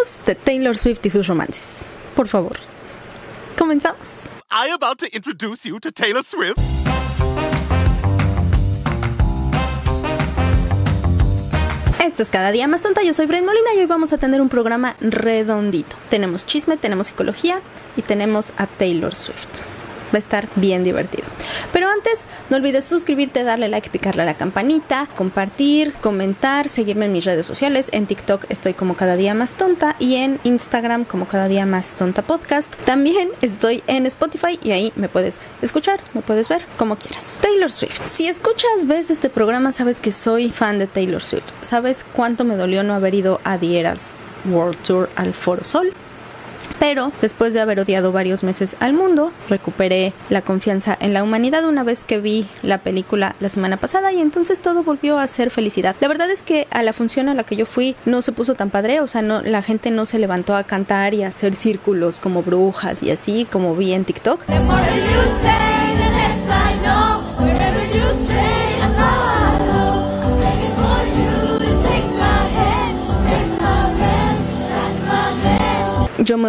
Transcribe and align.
Hablemos 0.00 0.26
de 0.26 0.34
Taylor 0.34 0.76
Swift 0.76 1.04
y 1.04 1.10
sus 1.10 1.26
romances. 1.26 1.68
Por 2.16 2.28
favor. 2.28 2.56
Comenzamos. 3.58 4.12
I 4.50 4.70
about 4.72 4.98
to 4.98 5.06
introduce 5.14 5.68
you 5.68 5.78
to 5.80 5.92
Taylor 5.92 6.24
Swift. 6.24 6.58
Esto 12.02 12.22
es 12.22 12.30
Cada 12.30 12.50
Día 12.50 12.66
Más 12.66 12.82
Tonta, 12.82 13.02
yo 13.02 13.12
soy 13.12 13.26
Bren 13.26 13.44
Molina 13.44 13.74
y 13.76 13.80
hoy 13.80 13.86
vamos 13.86 14.12
a 14.12 14.18
tener 14.18 14.40
un 14.40 14.48
programa 14.48 14.96
redondito. 15.00 15.96
Tenemos 16.08 16.46
chisme, 16.46 16.76
tenemos 16.76 17.08
psicología 17.08 17.60
y 17.96 18.02
tenemos 18.02 18.52
a 18.56 18.66
Taylor 18.66 19.14
Swift 19.14 19.79
va 20.12 20.16
a 20.16 20.18
estar 20.18 20.48
bien 20.56 20.84
divertido. 20.84 21.24
Pero 21.72 21.88
antes, 21.88 22.26
no 22.48 22.56
olvides 22.56 22.84
suscribirte, 22.84 23.44
darle 23.44 23.68
like, 23.68 23.90
picarle 23.90 24.22
a 24.22 24.26
la 24.26 24.34
campanita, 24.34 25.08
compartir, 25.16 25.92
comentar, 26.00 26.68
seguirme 26.68 27.06
en 27.06 27.12
mis 27.12 27.24
redes 27.24 27.46
sociales. 27.46 27.88
En 27.92 28.06
TikTok 28.06 28.46
estoy 28.48 28.74
como 28.74 28.94
cada 28.94 29.16
día 29.16 29.34
más 29.34 29.52
tonta 29.52 29.96
y 29.98 30.16
en 30.16 30.38
Instagram 30.44 31.04
como 31.04 31.26
cada 31.26 31.48
día 31.48 31.66
más 31.66 31.94
tonta 31.94 32.22
podcast. 32.22 32.74
También 32.84 33.30
estoy 33.40 33.82
en 33.86 34.06
Spotify 34.06 34.58
y 34.62 34.72
ahí 34.72 34.92
me 34.96 35.08
puedes 35.08 35.38
escuchar, 35.62 36.00
me 36.14 36.22
puedes 36.22 36.48
ver 36.48 36.62
como 36.76 36.96
quieras. 36.96 37.38
Taylor 37.42 37.70
Swift. 37.70 38.00
Si 38.06 38.28
escuchas, 38.28 38.86
ves 38.86 39.10
este 39.10 39.30
programa, 39.30 39.72
sabes 39.72 40.00
que 40.00 40.12
soy 40.12 40.50
fan 40.50 40.78
de 40.78 40.86
Taylor 40.86 41.22
Swift. 41.22 41.44
Sabes 41.60 42.04
cuánto 42.12 42.44
me 42.44 42.56
dolió 42.56 42.82
no 42.82 42.94
haber 42.94 43.14
ido 43.14 43.40
a 43.44 43.58
Dieras 43.58 44.14
World 44.44 44.78
Tour 44.82 45.10
al 45.16 45.34
Foro 45.34 45.64
Sol. 45.64 45.92
Pero 46.78 47.12
después 47.20 47.52
de 47.52 47.60
haber 47.60 47.80
odiado 47.80 48.12
varios 48.12 48.42
meses 48.42 48.76
al 48.80 48.92
mundo, 48.92 49.32
recuperé 49.48 50.12
la 50.28 50.42
confianza 50.42 50.96
en 50.98 51.12
la 51.12 51.22
humanidad 51.22 51.64
una 51.64 51.84
vez 51.84 52.04
que 52.04 52.20
vi 52.20 52.46
la 52.62 52.78
película 52.78 53.34
la 53.40 53.48
semana 53.48 53.76
pasada 53.76 54.12
y 54.12 54.20
entonces 54.20 54.60
todo 54.60 54.82
volvió 54.82 55.18
a 55.18 55.26
ser 55.26 55.50
felicidad. 55.50 55.96
La 56.00 56.08
verdad 56.08 56.30
es 56.30 56.42
que 56.42 56.66
a 56.70 56.82
la 56.82 56.92
función 56.92 57.28
a 57.28 57.34
la 57.34 57.44
que 57.44 57.56
yo 57.56 57.66
fui 57.66 57.96
no 58.04 58.22
se 58.22 58.32
puso 58.32 58.54
tan 58.54 58.70
padre, 58.70 59.00
o 59.00 59.06
sea, 59.06 59.22
no 59.22 59.42
la 59.42 59.62
gente 59.62 59.90
no 59.90 60.06
se 60.06 60.18
levantó 60.18 60.54
a 60.54 60.64
cantar 60.64 61.14
y 61.14 61.22
a 61.22 61.28
hacer 61.28 61.54
círculos 61.54 62.20
como 62.20 62.42
brujas 62.42 63.02
y 63.02 63.10
así 63.10 63.46
como 63.50 63.74
vi 63.74 63.92
en 63.92 64.04
TikTok. 64.04 64.44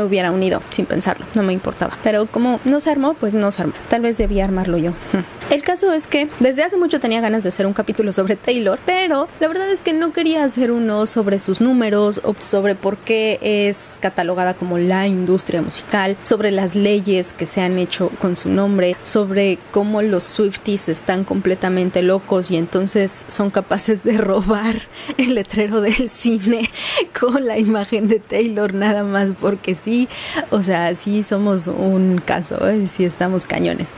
Hubiera 0.05 0.31
unido 0.31 0.61
sin 0.69 0.85
pensarlo, 0.85 1.25
no 1.35 1.43
me 1.43 1.53
importaba. 1.53 1.97
Pero 2.03 2.25
como 2.25 2.59
no 2.65 2.79
se 2.79 2.91
armó, 2.91 3.13
pues 3.13 3.33
no 3.33 3.51
se 3.51 3.63
armó. 3.63 3.73
Tal 3.89 4.01
vez 4.01 4.17
debía 4.17 4.45
armarlo 4.45 4.77
yo. 4.77 4.93
El 5.49 5.63
caso 5.63 5.91
es 5.91 6.07
que 6.07 6.29
desde 6.39 6.63
hace 6.63 6.77
mucho 6.77 7.01
tenía 7.01 7.19
ganas 7.19 7.43
de 7.43 7.49
hacer 7.49 7.65
un 7.65 7.73
capítulo 7.73 8.13
sobre 8.13 8.37
Taylor, 8.37 8.79
pero 8.85 9.27
la 9.41 9.49
verdad 9.49 9.69
es 9.69 9.81
que 9.81 9.91
no 9.91 10.13
quería 10.13 10.45
hacer 10.45 10.71
uno 10.71 11.05
sobre 11.05 11.39
sus 11.39 11.59
números 11.59 12.21
o 12.23 12.33
sobre 12.39 12.73
por 12.73 12.97
qué 12.97 13.37
es 13.41 13.97
catalogada 13.99 14.53
como 14.53 14.77
la 14.77 15.07
industria 15.07 15.61
musical, 15.61 16.15
sobre 16.23 16.51
las 16.51 16.75
leyes 16.75 17.33
que 17.33 17.45
se 17.45 17.59
han 17.59 17.77
hecho 17.79 18.11
con 18.19 18.37
su 18.37 18.47
nombre, 18.47 18.95
sobre 19.01 19.59
cómo 19.71 20.01
los 20.01 20.23
Swifties 20.23 20.87
están 20.87 21.25
completamente 21.25 22.01
locos 22.01 22.49
y 22.49 22.55
entonces 22.55 23.25
son 23.27 23.49
capaces 23.49 24.05
de 24.05 24.17
robar 24.19 24.75
el 25.17 25.35
letrero 25.35 25.81
del 25.81 26.07
cine 26.07 26.69
con 27.19 27.45
la 27.45 27.57
imagen 27.57 28.07
de 28.07 28.19
Taylor 28.19 28.73
nada 28.73 29.03
más 29.03 29.31
porque 29.39 29.75
sí, 29.75 29.90
o 30.49 30.61
sea, 30.61 30.95
sí 30.95 31.23
somos 31.23 31.67
un 31.67 32.21
caso, 32.23 32.67
¿eh? 32.67 32.87
sí 32.87 33.05
estamos 33.05 33.45
cañones. 33.45 33.91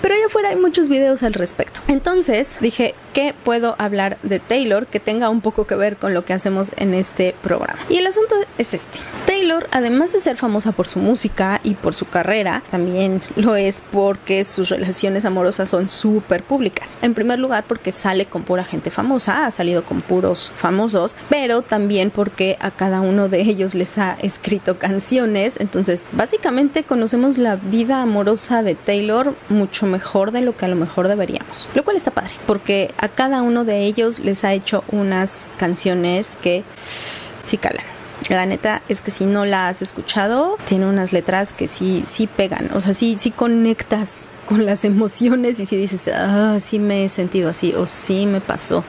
Pero 0.00 0.14
allá 0.14 0.26
afuera 0.26 0.50
hay 0.50 0.56
muchos 0.56 0.88
videos 0.88 1.22
al 1.22 1.34
respecto. 1.34 1.80
Entonces 1.88 2.58
dije, 2.60 2.94
¿qué 3.12 3.34
puedo 3.44 3.74
hablar 3.78 4.18
de 4.22 4.38
Taylor 4.40 4.86
que 4.86 5.00
tenga 5.00 5.28
un 5.28 5.40
poco 5.40 5.66
que 5.66 5.74
ver 5.74 5.96
con 5.96 6.14
lo 6.14 6.24
que 6.24 6.32
hacemos 6.32 6.72
en 6.76 6.94
este 6.94 7.34
programa? 7.42 7.78
Y 7.88 7.96
el 7.96 8.06
asunto 8.06 8.36
es 8.58 8.74
este. 8.74 8.98
Taylor, 9.42 9.66
además 9.72 10.12
de 10.12 10.20
ser 10.20 10.36
famosa 10.36 10.70
por 10.70 10.86
su 10.86 11.00
música 11.00 11.60
y 11.64 11.74
por 11.74 11.94
su 11.94 12.06
carrera, 12.06 12.62
también 12.70 13.20
lo 13.34 13.56
es 13.56 13.82
porque 13.90 14.44
sus 14.44 14.68
relaciones 14.68 15.24
amorosas 15.24 15.68
son 15.68 15.88
súper 15.88 16.44
públicas. 16.44 16.96
En 17.02 17.12
primer 17.12 17.40
lugar, 17.40 17.64
porque 17.66 17.90
sale 17.90 18.26
con 18.26 18.44
pura 18.44 18.62
gente 18.62 18.92
famosa, 18.92 19.44
ha 19.44 19.50
salido 19.50 19.84
con 19.84 20.00
puros 20.00 20.52
famosos, 20.54 21.16
pero 21.28 21.62
también 21.62 22.12
porque 22.12 22.56
a 22.60 22.70
cada 22.70 23.00
uno 23.00 23.28
de 23.28 23.40
ellos 23.40 23.74
les 23.74 23.98
ha 23.98 24.16
escrito 24.22 24.78
canciones. 24.78 25.56
Entonces, 25.58 26.06
básicamente 26.12 26.84
conocemos 26.84 27.36
la 27.36 27.56
vida 27.56 28.00
amorosa 28.00 28.62
de 28.62 28.76
Taylor 28.76 29.34
mucho 29.48 29.86
mejor 29.86 30.30
de 30.30 30.42
lo 30.42 30.56
que 30.56 30.66
a 30.66 30.68
lo 30.68 30.76
mejor 30.76 31.08
deberíamos. 31.08 31.66
Lo 31.74 31.82
cual 31.82 31.96
está 31.96 32.12
padre, 32.12 32.34
porque 32.46 32.94
a 32.96 33.08
cada 33.08 33.42
uno 33.42 33.64
de 33.64 33.86
ellos 33.86 34.20
les 34.20 34.44
ha 34.44 34.52
hecho 34.52 34.84
unas 34.92 35.48
canciones 35.56 36.38
que 36.40 36.62
sí 37.42 37.56
calan. 37.58 37.91
La 38.28 38.46
neta 38.46 38.82
es 38.88 39.00
que 39.00 39.10
si 39.10 39.26
no 39.26 39.44
la 39.44 39.68
has 39.68 39.82
escuchado, 39.82 40.56
tiene 40.64 40.86
unas 40.86 41.12
letras 41.12 41.52
que 41.52 41.68
sí, 41.68 42.04
sí 42.06 42.26
pegan, 42.26 42.70
o 42.74 42.80
sea, 42.80 42.94
sí, 42.94 43.16
sí 43.18 43.30
conectas 43.30 44.28
con 44.46 44.66
las 44.66 44.84
emociones 44.86 45.58
y 45.60 45.66
si 45.66 45.76
dices, 45.76 46.08
ah, 46.08 46.58
sí 46.60 46.78
me 46.78 47.04
he 47.04 47.08
sentido 47.08 47.50
así 47.50 47.72
o 47.74 47.86
sí 47.86 48.26
me 48.26 48.40
pasó. 48.40 48.84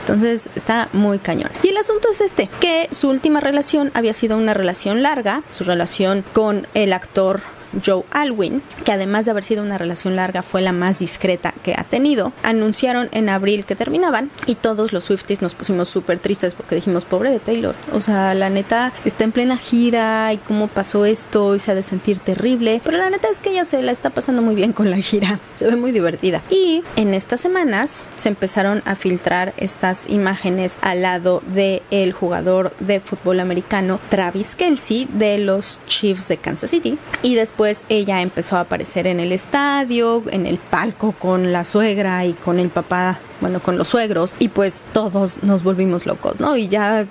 Entonces 0.00 0.50
está 0.54 0.90
muy 0.92 1.18
cañón. 1.18 1.50
Y 1.62 1.68
el 1.68 1.78
asunto 1.78 2.08
es 2.10 2.20
este, 2.20 2.50
que 2.60 2.88
su 2.90 3.08
última 3.08 3.40
relación 3.40 3.90
había 3.94 4.12
sido 4.12 4.36
una 4.36 4.52
relación 4.52 5.02
larga, 5.02 5.42
su 5.48 5.64
relación 5.64 6.24
con 6.34 6.66
el 6.74 6.92
actor 6.92 7.40
Joe 7.84 8.04
Alwyn, 8.10 8.62
que 8.84 8.92
además 8.92 9.24
de 9.24 9.30
haber 9.30 9.44
sido 9.44 9.62
una 9.62 9.78
relación 9.78 10.16
larga 10.16 10.42
fue 10.42 10.62
la 10.62 10.72
más 10.72 10.98
discreta 10.98 11.54
que 11.62 11.74
ha 11.76 11.84
tenido, 11.84 12.32
anunciaron 12.42 13.08
en 13.12 13.28
abril 13.28 13.64
que 13.64 13.76
terminaban 13.76 14.30
y 14.46 14.56
todos 14.56 14.92
los 14.92 15.04
Swifties 15.04 15.42
nos 15.42 15.54
pusimos 15.54 15.88
súper 15.88 16.18
tristes 16.18 16.54
porque 16.54 16.74
dijimos, 16.76 17.04
pobre 17.04 17.30
de 17.30 17.40
Taylor, 17.40 17.74
o 17.92 18.00
sea, 18.00 18.34
la 18.34 18.50
neta 18.50 18.92
está 19.04 19.24
en 19.24 19.32
plena 19.32 19.56
gira 19.56 20.32
y 20.32 20.38
cómo 20.38 20.68
pasó 20.68 21.04
esto 21.04 21.54
y 21.54 21.58
se 21.58 21.72
ha 21.72 21.74
de 21.74 21.82
sentir 21.82 22.18
terrible, 22.18 22.80
pero 22.84 22.98
la 22.98 23.10
neta 23.10 23.28
es 23.28 23.38
que 23.38 23.50
ella 23.50 23.64
se 23.64 23.82
la 23.82 23.92
está 23.92 24.10
pasando 24.10 24.42
muy 24.42 24.54
bien 24.54 24.72
con 24.72 24.90
la 24.90 24.98
gira, 24.98 25.40
se 25.54 25.66
ve 25.66 25.76
muy 25.76 25.92
divertida. 25.92 26.42
Y 26.50 26.82
en 26.96 27.14
estas 27.14 27.40
semanas 27.40 28.04
se 28.16 28.28
empezaron 28.28 28.82
a 28.84 28.94
filtrar 28.94 29.54
estas 29.56 30.08
imágenes 30.10 30.78
al 30.80 31.02
lado 31.02 31.42
del 31.46 31.82
el 31.90 32.12
jugador 32.12 32.74
de 32.80 33.00
fútbol 33.00 33.40
americano 33.40 34.00
Travis 34.08 34.54
Kelsey 34.54 35.08
de 35.12 35.38
los 35.38 35.80
Chiefs 35.86 36.28
de 36.28 36.36
Kansas 36.36 36.70
City 36.70 36.98
y 37.22 37.34
después 37.34 37.63
ella 37.64 38.20
empezó 38.22 38.56
a 38.56 38.60
aparecer 38.60 39.06
en 39.06 39.20
el 39.20 39.32
estadio, 39.32 40.22
en 40.30 40.46
el 40.46 40.58
palco 40.58 41.12
con 41.12 41.52
la 41.52 41.64
suegra 41.64 42.24
y 42.24 42.32
con 42.32 42.58
el 42.58 42.68
papá, 42.70 43.18
bueno, 43.40 43.60
con 43.60 43.76
los 43.76 43.88
suegros, 43.88 44.34
y 44.38 44.48
pues 44.48 44.86
todos 44.92 45.42
nos 45.42 45.62
volvimos 45.62 46.06
locos, 46.06 46.40
¿no? 46.40 46.56
Y 46.56 46.68
ya 46.68 47.06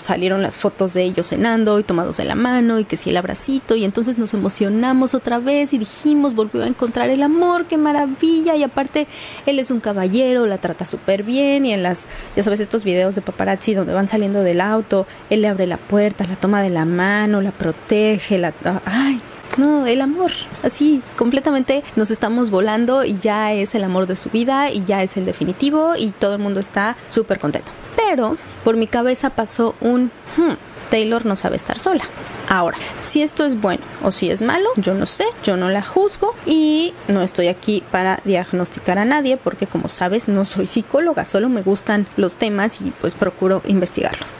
salieron 0.00 0.42
las 0.42 0.56
fotos 0.56 0.94
de 0.94 1.02
ellos 1.02 1.28
cenando 1.28 1.78
y 1.78 1.82
tomados 1.82 2.16
de 2.16 2.24
la 2.24 2.34
mano 2.34 2.78
y 2.78 2.84
que 2.84 2.96
sí 2.96 3.10
el 3.10 3.16
abracito, 3.16 3.74
y 3.74 3.84
entonces 3.84 4.16
nos 4.16 4.34
emocionamos 4.34 5.14
otra 5.14 5.38
vez 5.38 5.72
y 5.72 5.78
dijimos, 5.78 6.34
volvió 6.34 6.62
a 6.62 6.66
encontrar 6.66 7.10
el 7.10 7.22
amor, 7.22 7.66
qué 7.66 7.76
maravilla, 7.76 8.56
y 8.56 8.62
aparte 8.62 9.06
él 9.46 9.58
es 9.58 9.70
un 9.70 9.80
caballero, 9.80 10.46
la 10.46 10.58
trata 10.58 10.84
súper 10.84 11.22
bien, 11.22 11.66
y 11.66 11.72
en 11.72 11.82
las, 11.82 12.06
ya 12.36 12.42
sabes, 12.42 12.60
estos 12.60 12.84
videos 12.84 13.14
de 13.14 13.22
paparazzi 13.22 13.74
donde 13.74 13.92
van 13.92 14.08
saliendo 14.08 14.42
del 14.42 14.60
auto, 14.60 15.06
él 15.30 15.42
le 15.42 15.48
abre 15.48 15.66
la 15.66 15.76
puerta, 15.76 16.26
la 16.26 16.36
toma 16.36 16.62
de 16.62 16.70
la 16.70 16.84
mano, 16.84 17.40
la 17.40 17.50
protege, 17.52 18.38
la... 18.38 18.52
¡Ay! 18.86 19.20
No, 19.56 19.86
el 19.86 20.00
amor. 20.00 20.32
Así, 20.62 21.02
completamente 21.16 21.84
nos 21.96 22.10
estamos 22.10 22.50
volando 22.50 23.04
y 23.04 23.18
ya 23.18 23.52
es 23.52 23.74
el 23.74 23.84
amor 23.84 24.06
de 24.06 24.16
su 24.16 24.30
vida 24.30 24.70
y 24.70 24.84
ya 24.84 25.02
es 25.02 25.16
el 25.16 25.24
definitivo 25.24 25.94
y 25.96 26.10
todo 26.10 26.34
el 26.34 26.40
mundo 26.40 26.60
está 26.60 26.96
súper 27.08 27.38
contento. 27.38 27.70
Pero 27.96 28.36
por 28.64 28.76
mi 28.76 28.86
cabeza 28.86 29.30
pasó 29.30 29.74
un... 29.80 30.10
Hmm, 30.36 30.54
Taylor 30.90 31.24
no 31.24 31.36
sabe 31.36 31.56
estar 31.56 31.78
sola. 31.78 32.04
Ahora, 32.48 32.78
si 33.00 33.22
esto 33.22 33.44
es 33.44 33.60
bueno 33.60 33.82
o 34.02 34.10
si 34.10 34.30
es 34.30 34.42
malo, 34.42 34.70
yo 34.76 34.94
no 34.94 35.06
sé, 35.06 35.24
yo 35.42 35.56
no 35.56 35.70
la 35.70 35.82
juzgo 35.82 36.34
y 36.46 36.94
no 37.08 37.22
estoy 37.22 37.48
aquí 37.48 37.82
para 37.90 38.20
diagnosticar 38.24 38.98
a 38.98 39.04
nadie 39.04 39.36
porque 39.36 39.66
como 39.66 39.88
sabes 39.88 40.28
no 40.28 40.44
soy 40.44 40.66
psicóloga, 40.66 41.24
solo 41.24 41.48
me 41.48 41.62
gustan 41.62 42.06
los 42.16 42.36
temas 42.36 42.80
y 42.80 42.92
pues 43.00 43.14
procuro 43.14 43.62
investigarlos. 43.66 44.34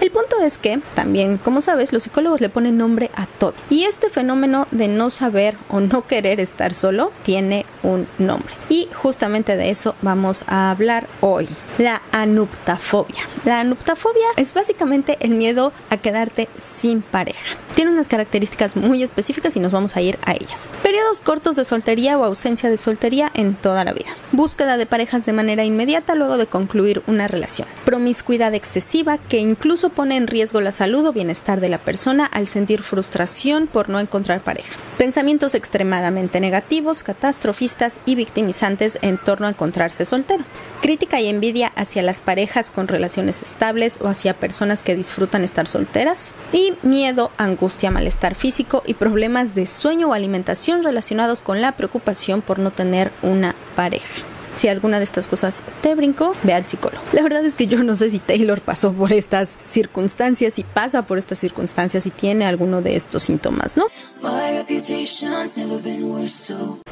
El 0.00 0.10
punto 0.10 0.40
es 0.42 0.58
que 0.58 0.80
también, 0.94 1.38
como 1.38 1.60
sabes, 1.60 1.92
los 1.92 2.04
psicólogos 2.04 2.40
le 2.40 2.48
ponen 2.48 2.78
nombre 2.78 3.10
a 3.14 3.26
todo 3.26 3.54
y 3.68 3.84
este 3.84 4.10
fenómeno 4.10 4.66
de 4.70 4.88
no 4.88 5.10
saber 5.10 5.56
o 5.68 5.80
no 5.80 6.06
querer 6.06 6.40
estar 6.40 6.72
solo 6.72 7.12
tiene 7.24 7.66
un 7.82 8.06
nombre 8.18 8.54
y 8.68 8.88
justamente 8.94 9.56
de 9.56 9.70
eso 9.70 9.94
vamos 10.02 10.44
a 10.46 10.70
hablar 10.70 11.08
hoy, 11.20 11.48
la 11.78 12.02
anuptafobia. 12.12 13.22
La 13.44 13.60
anuptafobia 13.60 14.26
es 14.36 14.54
básicamente 14.54 15.18
el 15.20 15.30
miedo 15.30 15.72
a 15.90 15.96
quedarte 15.96 16.48
sin 16.60 17.02
pareja. 17.02 17.39
Tiene 17.74 17.90
unas 17.90 18.08
características 18.08 18.76
muy 18.76 19.02
específicas 19.02 19.56
y 19.56 19.60
nos 19.60 19.72
vamos 19.72 19.96
a 19.96 20.02
ir 20.02 20.18
a 20.24 20.32
ellas. 20.32 20.70
Periodos 20.82 21.20
cortos 21.20 21.56
de 21.56 21.64
soltería 21.64 22.18
o 22.18 22.24
ausencia 22.24 22.68
de 22.68 22.76
soltería 22.76 23.30
en 23.34 23.54
toda 23.54 23.84
la 23.84 23.92
vida. 23.92 24.10
Búsqueda 24.32 24.76
de 24.76 24.86
parejas 24.86 25.24
de 25.26 25.32
manera 25.32 25.64
inmediata 25.64 26.14
luego 26.14 26.36
de 26.36 26.46
concluir 26.46 27.02
una 27.06 27.28
relación. 27.28 27.68
Promiscuidad 27.84 28.54
excesiva 28.54 29.18
que 29.18 29.38
incluso 29.38 29.90
pone 29.90 30.16
en 30.16 30.26
riesgo 30.26 30.60
la 30.60 30.72
salud 30.72 31.06
o 31.06 31.12
bienestar 31.12 31.60
de 31.60 31.68
la 31.68 31.78
persona 31.78 32.26
al 32.26 32.48
sentir 32.48 32.82
frustración 32.82 33.66
por 33.66 33.88
no 33.88 34.00
encontrar 34.00 34.42
pareja. 34.42 34.74
Pensamientos 35.00 35.54
extremadamente 35.54 36.40
negativos, 36.40 37.02
catastrofistas 37.02 38.00
y 38.04 38.16
victimizantes 38.16 38.98
en 39.00 39.16
torno 39.16 39.46
a 39.46 39.48
encontrarse 39.48 40.04
soltero. 40.04 40.44
Crítica 40.82 41.18
y 41.22 41.28
envidia 41.28 41.72
hacia 41.74 42.02
las 42.02 42.20
parejas 42.20 42.70
con 42.70 42.86
relaciones 42.86 43.42
estables 43.42 43.98
o 44.02 44.08
hacia 44.08 44.36
personas 44.36 44.82
que 44.82 44.96
disfrutan 44.96 45.42
estar 45.42 45.66
solteras. 45.66 46.34
Y 46.52 46.74
miedo, 46.82 47.30
angustia, 47.38 47.90
malestar 47.90 48.34
físico 48.34 48.82
y 48.84 48.92
problemas 48.92 49.54
de 49.54 49.64
sueño 49.64 50.10
o 50.10 50.12
alimentación 50.12 50.82
relacionados 50.82 51.40
con 51.40 51.62
la 51.62 51.72
preocupación 51.78 52.42
por 52.42 52.58
no 52.58 52.70
tener 52.70 53.10
una 53.22 53.54
pareja 53.76 54.29
si 54.60 54.68
alguna 54.68 54.98
de 54.98 55.04
estas 55.04 55.26
cosas 55.26 55.62
te 55.80 55.94
brincó, 55.94 56.34
ve 56.42 56.52
al 56.52 56.64
psicólogo. 56.64 57.02
La 57.12 57.22
verdad 57.22 57.42
es 57.46 57.54
que 57.54 57.66
yo 57.66 57.82
no 57.82 57.96
sé 57.96 58.10
si 58.10 58.18
Taylor 58.18 58.60
pasó 58.60 58.92
por 58.92 59.10
estas 59.10 59.56
circunstancias, 59.66 60.58
y 60.58 60.64
pasa 60.64 61.06
por 61.06 61.16
estas 61.16 61.38
circunstancias 61.38 62.04
y 62.04 62.10
tiene 62.10 62.44
alguno 62.44 62.82
de 62.82 62.94
estos 62.94 63.22
síntomas, 63.22 63.78
¿no? 63.78 63.86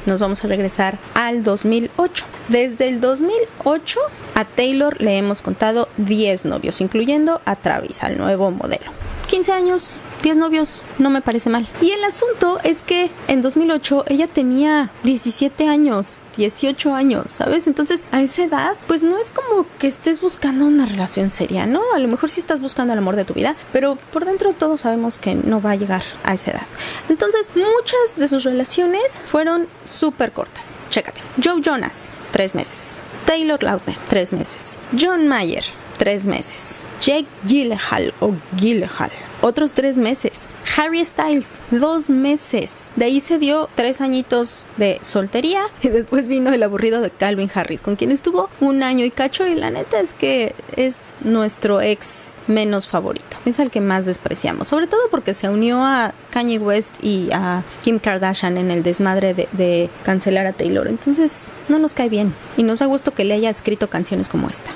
Nos 0.07 0.19
vamos 0.19 0.43
a 0.43 0.47
regresar 0.47 0.97
al 1.13 1.43
2008. 1.43 2.25
Desde 2.47 2.87
el 2.87 3.01
2008 3.01 3.99
a 4.33 4.45
Taylor 4.45 4.99
le 4.99 5.19
hemos 5.19 5.43
contado 5.43 5.89
10 5.97 6.45
novios, 6.45 6.81
incluyendo 6.81 7.39
a 7.45 7.55
Travis, 7.55 8.01
al 8.01 8.17
nuevo 8.17 8.49
modelo. 8.49 8.91
15 9.27 9.51
años, 9.51 9.97
10 10.21 10.37
novios, 10.37 10.83
no 10.97 11.09
me 11.09 11.21
parece 11.21 11.49
mal. 11.49 11.67
Y 11.81 11.91
el 11.91 12.03
asunto 12.03 12.59
es 12.63 12.81
que 12.81 13.09
en 13.27 13.41
2008 13.41 14.05
ella 14.07 14.27
tenía 14.27 14.91
17 15.03 15.67
años, 15.67 16.21
18 16.37 16.93
años, 16.93 17.31
¿sabes? 17.31 17.67
Entonces, 17.67 18.03
a 18.11 18.21
esa 18.21 18.43
edad, 18.43 18.75
pues 18.87 19.01
no 19.01 19.17
es 19.17 19.31
como 19.31 19.65
que 19.79 19.87
estés 19.87 20.21
buscando 20.21 20.65
una 20.65 20.85
relación 20.85 21.29
seria, 21.29 21.65
¿no? 21.65 21.81
A 21.95 21.99
lo 21.99 22.07
mejor 22.07 22.29
sí 22.29 22.39
estás 22.39 22.59
buscando 22.59 22.93
el 22.93 22.99
amor 22.99 23.15
de 23.15 23.25
tu 23.25 23.33
vida, 23.33 23.55
pero 23.71 23.97
por 24.11 24.25
dentro 24.25 24.53
todos 24.53 24.81
sabemos 24.81 25.17
que 25.17 25.35
no 25.35 25.61
va 25.61 25.71
a 25.71 25.75
llegar 25.75 26.03
a 26.23 26.33
esa 26.33 26.51
edad. 26.51 26.67
Entonces, 27.07 27.51
muchas 27.55 28.17
de 28.17 28.27
sus 28.27 28.43
relaciones 28.43 29.19
fueron 29.25 29.67
súper 29.83 30.31
cortas. 30.31 30.79
Chécate. 30.89 31.21
Joe 31.43 31.61
Jonas, 31.61 32.17
3 32.31 32.55
meses. 32.55 33.03
Taylor 33.25 33.61
Lautner, 33.61 33.97
3 34.07 34.33
meses. 34.33 34.79
John 34.99 35.27
Mayer, 35.27 35.63
tres 35.99 36.25
meses. 36.25 36.81
Jake 37.01 37.27
Gyllenhaal 37.45 38.13
o 38.21 38.33
Gyllenhaal, 38.55 39.11
otros 39.41 39.73
tres 39.73 39.97
meses. 39.97 40.53
Harry 40.77 41.03
Styles, 41.03 41.49
dos 41.71 42.09
meses. 42.09 42.89
De 42.95 43.05
ahí 43.05 43.19
se 43.19 43.37
dio 43.37 43.69
tres 43.75 44.01
añitos 44.01 44.65
de 44.77 44.99
soltería 45.01 45.61
y 45.81 45.89
después 45.89 46.27
vino 46.27 46.53
el 46.53 46.63
aburrido 46.63 47.01
de 47.01 47.09
Calvin 47.09 47.49
Harris, 47.53 47.81
con 47.81 47.95
quien 47.95 48.11
estuvo 48.11 48.49
un 48.59 48.83
año 48.83 49.05
y 49.05 49.11
cacho 49.11 49.47
y 49.47 49.55
la 49.55 49.71
neta 49.71 49.99
es 49.99 50.13
que 50.13 50.55
es 50.75 51.15
nuestro 51.21 51.81
ex 51.81 52.35
menos 52.47 52.87
favorito. 52.87 53.37
Es 53.45 53.59
el 53.59 53.71
que 53.71 53.81
más 53.81 54.05
despreciamos, 54.05 54.67
sobre 54.67 54.87
todo 54.87 55.01
porque 55.09 55.33
se 55.33 55.49
unió 55.49 55.83
a 55.83 56.13
Kanye 56.31 56.59
West 56.59 57.03
y 57.03 57.29
a 57.31 57.63
Kim 57.83 57.99
Kardashian 57.99 58.57
en 58.57 58.71
el 58.71 58.83
desmadre 58.83 59.33
de, 59.33 59.89
cancelar 60.03 60.45
a 60.45 60.53
Taylor. 60.53 60.87
Entonces 60.87 61.43
no 61.67 61.79
nos 61.79 61.93
cae 61.93 62.09
bien 62.09 62.33
y 62.57 62.63
nos 62.63 62.81
ha 62.81 62.85
gustado 62.85 63.15
que 63.15 63.25
le 63.25 63.33
haya 63.33 63.49
escrito 63.49 63.89
canciones 63.89 64.29
como 64.29 64.49
esta. 64.49 64.71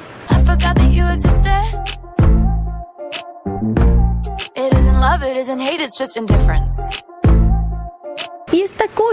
forgot 0.46 0.84
love, 5.04 5.22
it 5.22 5.36
isn't 5.36 5.60
hate, 5.60 5.82
it's 5.82 5.98
just 5.98 6.16
indifference. 6.16 6.80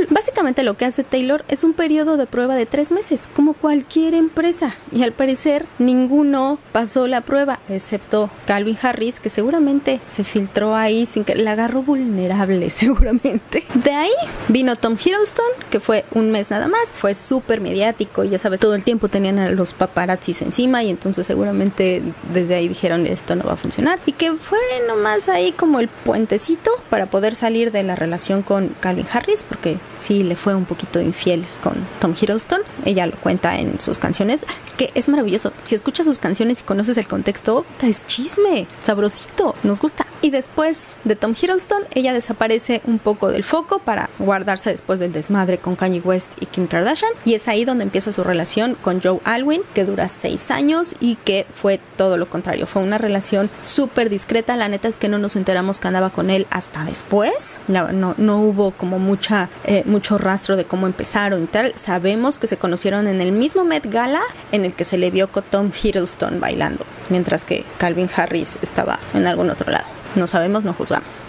Básicamente 0.08 0.62
lo 0.62 0.76
que 0.76 0.84
hace 0.84 1.04
Taylor 1.04 1.44
es 1.48 1.64
un 1.64 1.72
periodo 1.72 2.16
de 2.16 2.26
prueba 2.26 2.54
de 2.54 2.66
tres 2.66 2.90
meses, 2.90 3.28
como 3.34 3.54
cualquier 3.54 4.14
empresa. 4.14 4.74
Y 4.92 5.02
al 5.02 5.12
parecer 5.12 5.66
ninguno 5.78 6.58
pasó 6.72 7.06
la 7.06 7.20
prueba, 7.20 7.60
excepto 7.68 8.30
Calvin 8.46 8.78
Harris, 8.80 9.20
que 9.20 9.28
seguramente 9.28 10.00
se 10.04 10.24
filtró 10.24 10.74
ahí 10.74 11.06
sin 11.06 11.24
que 11.24 11.34
la 11.34 11.52
agarró 11.52 11.82
vulnerable, 11.82 12.70
seguramente. 12.70 13.64
De 13.74 13.92
ahí 13.92 14.12
vino 14.48 14.76
Tom 14.76 14.94
Hiddleston, 14.94 15.46
que 15.70 15.80
fue 15.80 16.04
un 16.12 16.30
mes 16.30 16.50
nada 16.50 16.68
más. 16.68 16.92
Fue 16.92 17.14
súper 17.14 17.60
mediático, 17.60 18.24
ya 18.24 18.38
sabes, 18.38 18.60
todo 18.60 18.74
el 18.74 18.84
tiempo 18.84 19.08
tenían 19.08 19.38
a 19.38 19.50
los 19.50 19.74
paparazzis 19.74 20.42
encima 20.42 20.82
y 20.82 20.90
entonces 20.90 21.26
seguramente 21.26 22.02
desde 22.32 22.54
ahí 22.54 22.68
dijeron 22.68 23.06
esto 23.06 23.36
no 23.36 23.44
va 23.44 23.54
a 23.54 23.56
funcionar. 23.56 23.98
Y 24.06 24.12
que 24.12 24.32
fue 24.32 24.58
nomás 24.86 25.28
ahí 25.28 25.52
como 25.52 25.80
el 25.80 25.88
puentecito 25.88 26.70
para 26.88 27.06
poder 27.06 27.34
salir 27.34 27.72
de 27.72 27.82
la 27.82 27.96
relación 27.96 28.42
con 28.42 28.68
Calvin 28.80 29.06
Harris 29.12 29.42
porque 29.42 29.78
sí 29.98 30.22
le 30.22 30.36
fue 30.36 30.54
un 30.54 30.64
poquito 30.64 31.00
infiel 31.00 31.46
con 31.62 31.74
Tom 32.00 32.14
Hiddleston. 32.20 32.60
Ella 32.84 33.06
lo 33.06 33.16
cuenta 33.16 33.58
en 33.58 33.80
sus 33.80 33.98
canciones, 33.98 34.46
que 34.76 34.90
es 34.94 35.08
maravilloso. 35.08 35.52
Si 35.64 35.74
escuchas 35.74 36.06
sus 36.06 36.18
canciones 36.18 36.60
y 36.60 36.64
conoces 36.64 36.96
el 36.96 37.06
contexto, 37.06 37.64
es 37.82 38.06
chisme, 38.06 38.66
sabrosito, 38.80 39.54
nos 39.62 39.80
gusta. 39.80 40.06
Y 40.22 40.30
después 40.30 40.96
de 41.04 41.16
Tom 41.16 41.34
Hiddleston, 41.40 41.82
ella 41.94 42.12
desaparece 42.12 42.82
un 42.86 42.98
poco 42.98 43.30
del 43.30 43.44
foco 43.44 43.78
para 43.78 44.10
guardarse 44.18 44.70
después 44.70 45.00
del 45.00 45.12
desmadre 45.12 45.58
con 45.58 45.76
Kanye 45.76 46.00
West 46.00 46.34
y 46.40 46.46
Kim 46.46 46.66
Kardashian. 46.66 47.12
Y 47.24 47.34
es 47.34 47.48
ahí 47.48 47.64
donde 47.64 47.84
empieza 47.84 48.12
su 48.12 48.22
relación 48.22 48.76
con 48.80 49.00
Joe 49.00 49.20
Alwyn, 49.24 49.62
que 49.74 49.84
dura 49.84 50.08
seis 50.08 50.50
años 50.50 50.94
y 51.00 51.16
que 51.16 51.46
fue 51.50 51.80
todo 51.96 52.16
lo 52.16 52.28
contrario. 52.28 52.66
Fue 52.66 52.82
una 52.82 52.98
relación 52.98 53.50
súper 53.62 54.10
discreta. 54.10 54.56
La 54.56 54.68
neta 54.68 54.88
es 54.88 54.98
que 54.98 55.08
no 55.08 55.18
nos 55.18 55.36
enteramos 55.36 55.78
que 55.78 55.88
andaba 55.88 56.10
con 56.10 56.30
él 56.30 56.46
hasta 56.50 56.84
después. 56.84 57.58
No, 57.68 57.92
no, 57.92 58.14
no 58.18 58.40
hubo 58.40 58.72
como 58.72 58.98
mucha, 58.98 59.48
eh, 59.64 59.82
mucho 59.86 60.18
rastro 60.18 60.56
de 60.56 60.64
cómo 60.64 60.86
empezaron 60.86 61.44
y 61.44 61.46
tal. 61.46 61.72
Sabemos 61.76 62.38
que 62.38 62.46
se 62.46 62.58
conocieron 62.58 63.06
en 63.06 63.20
el 63.20 63.32
mismo 63.32 63.64
Met 63.64 63.90
Gala 63.90 64.22
en 64.52 64.64
el 64.64 64.74
que 64.74 64.84
se 64.84 64.98
le 64.98 65.10
vio 65.10 65.30
con 65.30 65.44
Tom 65.44 65.70
Hiddleston 65.70 66.40
bailando, 66.40 66.84
mientras 67.10 67.44
que 67.44 67.64
Calvin 67.78 68.08
Harris 68.14 68.58
estaba 68.62 68.98
en 69.14 69.26
algún 69.26 69.50
otro 69.50 69.70
lado. 69.70 69.86
No 70.16 70.26
sabemos, 70.26 70.64
no 70.64 70.72
juzgamos. 70.72 71.22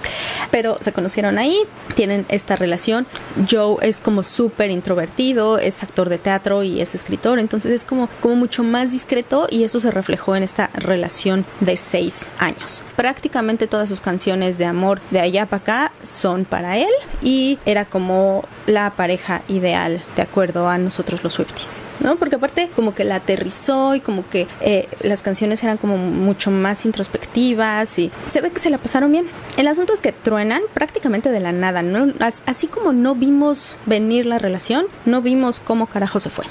Pero 0.49 0.77
se 0.81 0.91
conocieron 0.91 1.37
ahí, 1.37 1.55
tienen 1.95 2.25
esta 2.29 2.55
relación. 2.55 3.05
Joe 3.49 3.77
es 3.81 3.99
como 3.99 4.23
súper 4.23 4.71
introvertido, 4.71 5.59
es 5.59 5.83
actor 5.83 6.09
de 6.09 6.17
teatro 6.17 6.63
y 6.63 6.81
es 6.81 6.95
escritor, 6.95 7.37
entonces 7.37 7.71
es 7.71 7.85
como, 7.85 8.09
como 8.21 8.35
mucho 8.35 8.63
más 8.63 8.91
discreto 8.91 9.47
y 9.49 9.63
eso 9.63 9.79
se 9.79 9.91
reflejó 9.91 10.35
en 10.35 10.43
esta 10.43 10.71
relación 10.73 11.45
de 11.59 11.77
seis 11.77 12.29
años. 12.39 12.83
Prácticamente 12.95 13.67
todas 13.67 13.87
sus 13.87 14.01
canciones 14.01 14.57
de 14.57 14.65
amor 14.65 14.99
de 15.11 15.19
allá 15.19 15.45
para 15.45 15.61
acá 15.61 15.90
son 16.03 16.45
para 16.45 16.77
él 16.77 16.89
y 17.21 17.59
era 17.65 17.85
como 17.85 18.43
la 18.67 18.91
pareja 18.91 19.41
ideal 19.47 20.03
de 20.15 20.21
acuerdo 20.21 20.67
a 20.69 20.77
nosotros 20.77 21.23
los 21.23 21.33
Swifties, 21.33 21.83
¿no? 21.99 22.17
Porque 22.17 22.35
aparte 22.35 22.69
como 22.75 22.93
que 22.93 23.03
la 23.03 23.15
aterrizó 23.15 23.95
y 23.95 23.99
como 23.99 24.27
que 24.27 24.47
eh, 24.61 24.87
las 25.01 25.21
canciones 25.21 25.63
eran 25.63 25.77
como 25.77 25.97
mucho 25.97 26.51
más 26.51 26.85
introspectivas 26.85 27.99
y 27.99 28.11
se 28.25 28.41
ve 28.41 28.51
que 28.51 28.59
se 28.59 28.69
la 28.69 28.77
pasaron 28.77 29.11
bien. 29.11 29.27
El 29.57 29.67
asunto 29.67 29.93
es 29.93 30.01
que 30.01 30.11
truenan 30.11 30.61
prácticamente 30.73 31.31
de 31.31 31.39
la 31.39 31.51
nada, 31.51 31.81
¿no? 31.81 32.13
Así 32.45 32.67
como 32.67 32.93
no 32.93 33.15
vimos 33.15 33.77
venir 33.85 34.25
la 34.25 34.39
relación, 34.39 34.85
no 35.05 35.21
vimos 35.21 35.59
cómo 35.59 35.87
carajo 35.87 36.19
se 36.19 36.29
fue. 36.29 36.45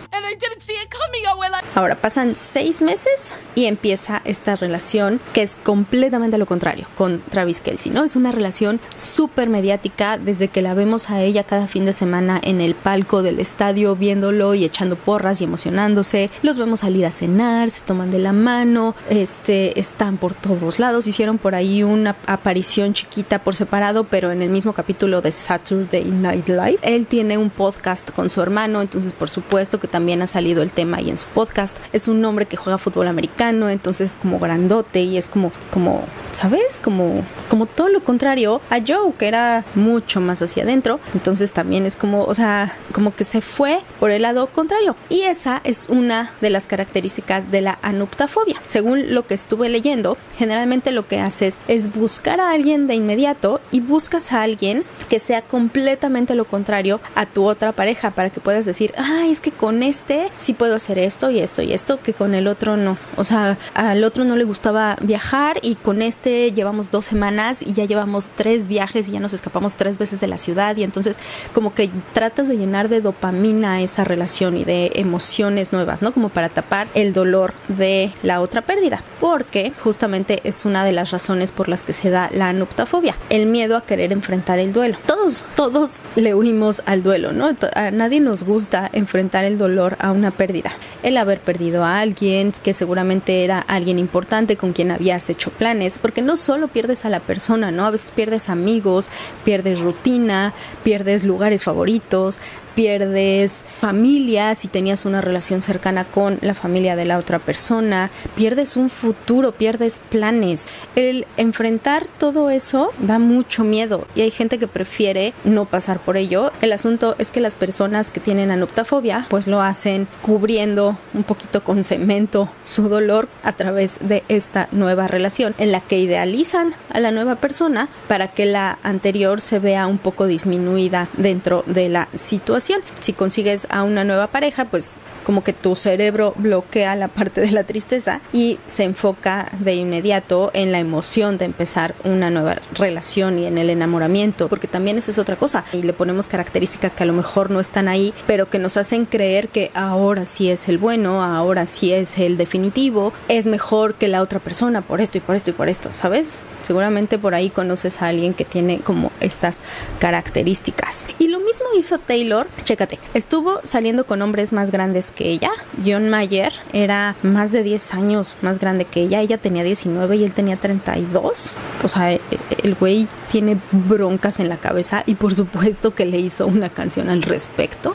Ahora 1.74 1.94
pasan 1.94 2.34
seis 2.34 2.82
meses 2.82 3.36
y 3.54 3.66
empieza 3.66 4.22
esta 4.24 4.56
relación 4.56 5.20
que 5.32 5.42
es 5.42 5.56
completamente 5.56 6.36
lo 6.36 6.46
contrario 6.46 6.86
con 6.96 7.20
Travis 7.30 7.60
Kelsey, 7.60 7.92
¿no? 7.92 8.02
Es 8.02 8.16
una 8.16 8.32
relación 8.32 8.80
súper 8.96 9.48
mediática 9.48 10.18
desde 10.18 10.48
que 10.48 10.62
la 10.62 10.74
vemos 10.74 11.10
a 11.10 11.22
ella 11.22 11.44
cada 11.44 11.68
fin 11.68 11.84
de 11.84 11.92
semana 11.92 12.40
en 12.42 12.60
el 12.60 12.74
palco 12.74 13.22
del 13.22 13.38
estadio 13.38 13.94
viéndolo 13.94 14.54
y 14.54 14.64
echando 14.64 14.96
porras 14.96 15.40
y 15.40 15.44
emocionándose. 15.44 16.30
Los 16.42 16.58
vemos 16.58 16.80
salir 16.80 17.06
a 17.06 17.12
cenar, 17.12 17.70
se 17.70 17.82
toman 17.82 18.10
de 18.10 18.18
la 18.18 18.32
mano, 18.32 18.96
este, 19.08 19.78
están 19.78 20.16
por 20.16 20.34
todos 20.34 20.80
lados. 20.80 21.06
Hicieron 21.06 21.38
por 21.38 21.54
ahí 21.54 21.84
una 21.84 22.16
aparición 22.26 22.94
chiquita 22.94 23.44
por 23.44 23.54
separado, 23.54 24.04
pero 24.04 24.32
en 24.32 24.42
el 24.42 24.50
mismo 24.50 24.72
capítulo 24.72 25.22
de 25.22 25.30
Saturday 25.30 26.04
Night 26.04 26.48
Live. 26.48 26.78
Él 26.82 27.06
tiene 27.06 27.38
un 27.38 27.50
podcast 27.50 28.10
con 28.10 28.28
su 28.28 28.42
hermano, 28.42 28.82
entonces 28.82 29.12
por 29.12 29.30
supuesto 29.30 29.78
que 29.78 29.86
también 29.86 30.20
ha 30.22 30.26
salido 30.26 30.62
el 30.62 30.72
tema 30.72 30.96
ahí 30.96 31.10
en 31.10 31.18
su 31.18 31.26
podcast. 31.28 31.59
Es 31.92 32.08
un 32.08 32.24
hombre 32.24 32.46
que 32.46 32.56
juega 32.56 32.78
fútbol 32.78 33.06
americano, 33.08 33.68
entonces 33.68 34.16
como 34.20 34.38
grandote 34.38 35.00
y 35.00 35.18
es 35.18 35.28
como, 35.28 35.52
como, 35.70 36.04
¿sabes? 36.32 36.80
Como, 36.82 37.22
como 37.48 37.66
todo 37.66 37.88
lo 37.88 38.02
contrario 38.02 38.60
a 38.70 38.78
Joe, 38.86 39.12
que 39.18 39.28
era 39.28 39.64
mucho 39.74 40.20
más 40.20 40.40
hacia 40.42 40.62
adentro. 40.62 41.00
Entonces 41.14 41.52
también 41.52 41.86
es 41.86 41.96
como, 41.96 42.24
o 42.24 42.34
sea, 42.34 42.76
como 42.92 43.14
que 43.14 43.24
se 43.24 43.40
fue 43.40 43.80
por 43.98 44.10
el 44.10 44.22
lado 44.22 44.46
contrario. 44.48 44.96
Y 45.08 45.22
esa 45.22 45.60
es 45.64 45.88
una 45.88 46.32
de 46.40 46.50
las 46.50 46.66
características 46.66 47.50
de 47.50 47.60
la 47.60 47.78
anuptafobia. 47.82 48.60
Según 48.66 49.14
lo 49.14 49.26
que 49.26 49.34
estuve 49.34 49.68
leyendo, 49.68 50.16
generalmente 50.38 50.92
lo 50.92 51.06
que 51.06 51.20
haces 51.20 51.58
es 51.68 51.92
buscar 51.94 52.40
a 52.40 52.52
alguien 52.52 52.86
de 52.86 52.94
inmediato 52.94 53.60
y 53.70 53.80
buscas 53.80 54.32
a 54.32 54.42
alguien 54.42 54.84
que 55.08 55.18
sea 55.18 55.42
completamente 55.42 56.34
lo 56.34 56.44
contrario 56.44 57.00
a 57.14 57.26
tu 57.26 57.44
otra 57.44 57.72
pareja 57.72 58.12
para 58.12 58.30
que 58.30 58.40
puedas 58.40 58.64
decir, 58.64 58.94
ah, 58.96 59.24
es 59.26 59.40
que 59.40 59.50
con 59.50 59.82
este 59.82 60.30
sí 60.38 60.54
puedo 60.54 60.76
hacer 60.76 60.98
esto 60.98 61.30
y 61.30 61.40
esto 61.40 61.49
y 61.58 61.72
esto, 61.72 62.00
que 62.00 62.14
con 62.14 62.34
el 62.34 62.46
otro 62.46 62.76
no. 62.76 62.96
O 63.16 63.24
sea, 63.24 63.58
al 63.74 64.04
otro 64.04 64.24
no 64.24 64.36
le 64.36 64.44
gustaba 64.44 64.96
viajar 65.00 65.58
y 65.62 65.74
con 65.74 66.02
este 66.02 66.52
llevamos 66.52 66.90
dos 66.90 67.06
semanas 67.06 67.62
y 67.62 67.72
ya 67.72 67.84
llevamos 67.84 68.30
tres 68.34 68.68
viajes 68.68 69.08
y 69.08 69.12
ya 69.12 69.20
nos 69.20 69.32
escapamos 69.32 69.74
tres 69.74 69.98
veces 69.98 70.20
de 70.20 70.28
la 70.28 70.38
ciudad 70.38 70.76
y 70.76 70.84
entonces 70.84 71.18
como 71.52 71.74
que 71.74 71.90
tratas 72.12 72.48
de 72.48 72.56
llenar 72.56 72.88
de 72.88 73.00
dopamina 73.00 73.80
esa 73.80 74.04
relación 74.04 74.56
y 74.56 74.64
de 74.64 74.92
emociones 74.94 75.72
nuevas, 75.72 76.02
¿no? 76.02 76.12
Como 76.12 76.28
para 76.28 76.48
tapar 76.48 76.88
el 76.94 77.12
dolor 77.12 77.52
de 77.68 78.12
la 78.22 78.40
otra 78.40 78.62
pérdida, 78.62 79.02
porque 79.20 79.72
justamente 79.82 80.40
es 80.44 80.64
una 80.64 80.84
de 80.84 80.92
las 80.92 81.10
razones 81.10 81.52
por 81.52 81.68
las 81.68 81.84
que 81.84 81.92
se 81.92 82.10
da 82.10 82.30
la 82.32 82.48
anuptafobia, 82.48 83.16
el 83.28 83.46
miedo 83.46 83.76
a 83.76 83.84
querer 83.84 84.12
enfrentar 84.12 84.58
el 84.58 84.72
duelo. 84.72 84.98
Todos, 85.06 85.44
todos 85.56 86.00
le 86.16 86.34
huimos 86.34 86.82
al 86.86 87.02
duelo, 87.02 87.32
¿no? 87.32 87.50
A 87.74 87.90
nadie 87.90 88.20
nos 88.20 88.42
gusta 88.42 88.90
enfrentar 88.92 89.44
el 89.44 89.58
dolor 89.58 89.96
a 90.00 90.12
una 90.12 90.30
pérdida. 90.30 90.72
El 91.02 91.16
haber 91.16 91.39
perdido 91.40 91.84
a 91.84 92.00
alguien 92.00 92.52
que 92.62 92.74
seguramente 92.74 93.44
era 93.44 93.58
alguien 93.58 93.98
importante 93.98 94.56
con 94.56 94.72
quien 94.72 94.90
habías 94.90 95.28
hecho 95.30 95.50
planes, 95.50 95.98
porque 95.98 96.22
no 96.22 96.36
solo 96.36 96.68
pierdes 96.68 97.04
a 97.04 97.10
la 97.10 97.20
persona, 97.20 97.70
¿no? 97.70 97.86
A 97.86 97.90
veces 97.90 98.10
pierdes 98.10 98.48
amigos, 98.48 99.10
pierdes 99.44 99.80
rutina, 99.80 100.54
pierdes 100.84 101.24
lugares 101.24 101.64
favoritos, 101.64 102.40
pierdes 102.74 103.64
familia 103.80 104.54
si 104.54 104.68
tenías 104.68 105.04
una 105.04 105.20
relación 105.20 105.62
cercana 105.62 106.04
con 106.04 106.38
la 106.42 106.54
familia 106.54 106.96
de 106.96 107.04
la 107.04 107.18
otra 107.18 107.38
persona, 107.38 108.10
pierdes 108.36 108.76
un 108.76 108.88
futuro, 108.88 109.52
pierdes 109.52 110.00
planes. 110.10 110.66
El 110.96 111.26
enfrentar 111.36 112.06
todo 112.18 112.50
eso 112.50 112.92
da 112.98 113.18
mucho 113.18 113.64
miedo 113.64 114.06
y 114.14 114.22
hay 114.22 114.30
gente 114.30 114.58
que 114.58 114.68
prefiere 114.68 115.32
no 115.44 115.64
pasar 115.64 116.00
por 116.00 116.16
ello. 116.16 116.52
El 116.60 116.72
asunto 116.72 117.16
es 117.18 117.30
que 117.30 117.40
las 117.40 117.54
personas 117.54 118.10
que 118.10 118.20
tienen 118.20 118.50
anoptafobia 118.50 119.26
pues 119.28 119.46
lo 119.46 119.60
hacen 119.60 120.06
cubriendo 120.22 120.96
un 121.14 121.24
poquito 121.24 121.64
con 121.64 121.84
cemento 121.84 122.48
su 122.64 122.88
dolor 122.88 123.28
a 123.42 123.52
través 123.52 123.98
de 124.00 124.22
esta 124.28 124.68
nueva 124.72 125.08
relación 125.08 125.54
en 125.58 125.72
la 125.72 125.80
que 125.80 125.98
idealizan 125.98 126.74
a 126.90 127.00
la 127.00 127.10
nueva 127.10 127.36
persona 127.36 127.88
para 128.08 128.28
que 128.28 128.46
la 128.46 128.78
anterior 128.82 129.40
se 129.40 129.58
vea 129.58 129.86
un 129.86 129.98
poco 129.98 130.26
disminuida 130.26 131.08
dentro 131.16 131.64
de 131.66 131.88
la 131.88 132.08
situación 132.14 132.59
si 132.60 133.12
consigues 133.12 133.66
a 133.70 133.82
una 133.82 134.04
nueva 134.04 134.28
pareja, 134.28 134.66
pues 134.66 135.00
como 135.24 135.44
que 135.44 135.52
tu 135.52 135.76
cerebro 135.76 136.34
bloquea 136.36 136.96
la 136.96 137.08
parte 137.08 137.40
de 137.40 137.50
la 137.50 137.64
tristeza 137.64 138.20
y 138.32 138.58
se 138.66 138.84
enfoca 138.84 139.50
de 139.60 139.74
inmediato 139.74 140.50
en 140.54 140.72
la 140.72 140.78
emoción 140.78 141.38
de 141.38 141.44
empezar 141.44 141.94
una 142.04 142.30
nueva 142.30 142.56
relación 142.74 143.38
y 143.38 143.46
en 143.46 143.58
el 143.58 143.70
enamoramiento, 143.70 144.48
porque 144.48 144.66
también 144.66 144.98
esa 144.98 145.10
es 145.10 145.18
otra 145.18 145.36
cosa. 145.36 145.64
Y 145.72 145.82
le 145.82 145.92
ponemos 145.92 146.26
características 146.26 146.94
que 146.94 147.02
a 147.02 147.06
lo 147.06 147.12
mejor 147.12 147.50
no 147.50 147.60
están 147.60 147.88
ahí, 147.88 148.12
pero 148.26 148.50
que 148.50 148.58
nos 148.58 148.76
hacen 148.76 149.04
creer 149.04 149.48
que 149.48 149.70
ahora 149.74 150.24
sí 150.24 150.50
es 150.50 150.68
el 150.68 150.78
bueno, 150.78 151.22
ahora 151.22 151.66
sí 151.66 151.92
es 151.92 152.18
el 152.18 152.36
definitivo, 152.36 153.12
es 153.28 153.46
mejor 153.46 153.94
que 153.94 154.08
la 154.08 154.22
otra 154.22 154.40
persona 154.40 154.82
por 154.82 155.00
esto 155.00 155.18
y 155.18 155.20
por 155.20 155.36
esto 155.36 155.50
y 155.50 155.52
por 155.52 155.68
esto, 155.68 155.90
¿sabes? 155.92 156.38
Seguramente 156.62 157.18
por 157.18 157.34
ahí 157.34 157.50
conoces 157.50 158.02
a 158.02 158.08
alguien 158.08 158.34
que 158.34 158.44
tiene 158.44 158.80
como 158.80 159.12
estas 159.20 159.60
características. 159.98 161.06
Y 161.18 161.28
lo 161.28 161.38
mismo 161.38 161.66
hizo 161.78 161.98
Taylor 161.98 162.46
Chécate, 162.62 162.98
estuvo 163.14 163.60
saliendo 163.64 164.06
con 164.06 164.22
hombres 164.22 164.52
más 164.52 164.70
grandes 164.70 165.10
que 165.10 165.28
ella. 165.30 165.50
John 165.84 166.08
Mayer 166.08 166.52
era 166.72 167.16
más 167.22 167.52
de 167.52 167.62
10 167.62 167.94
años 167.94 168.36
más 168.42 168.58
grande 168.58 168.84
que 168.84 169.02
ella. 169.02 169.20
Ella 169.20 169.38
tenía 169.38 169.64
19 169.64 170.16
y 170.16 170.24
él 170.24 170.32
tenía 170.32 170.56
32. 170.56 171.56
O 171.82 171.88
sea, 171.88 172.12
e, 172.12 172.14
e, 172.16 172.20
el 172.64 172.74
güey 172.74 173.08
tiene 173.28 173.58
broncas 173.72 174.40
en 174.40 174.48
la 174.48 174.56
cabeza 174.56 175.02
y 175.06 175.14
por 175.14 175.34
supuesto 175.34 175.94
que 175.94 176.06
le 176.06 176.18
hizo 176.18 176.46
una 176.46 176.68
canción 176.68 177.10
al 177.10 177.22
respecto. 177.22 177.94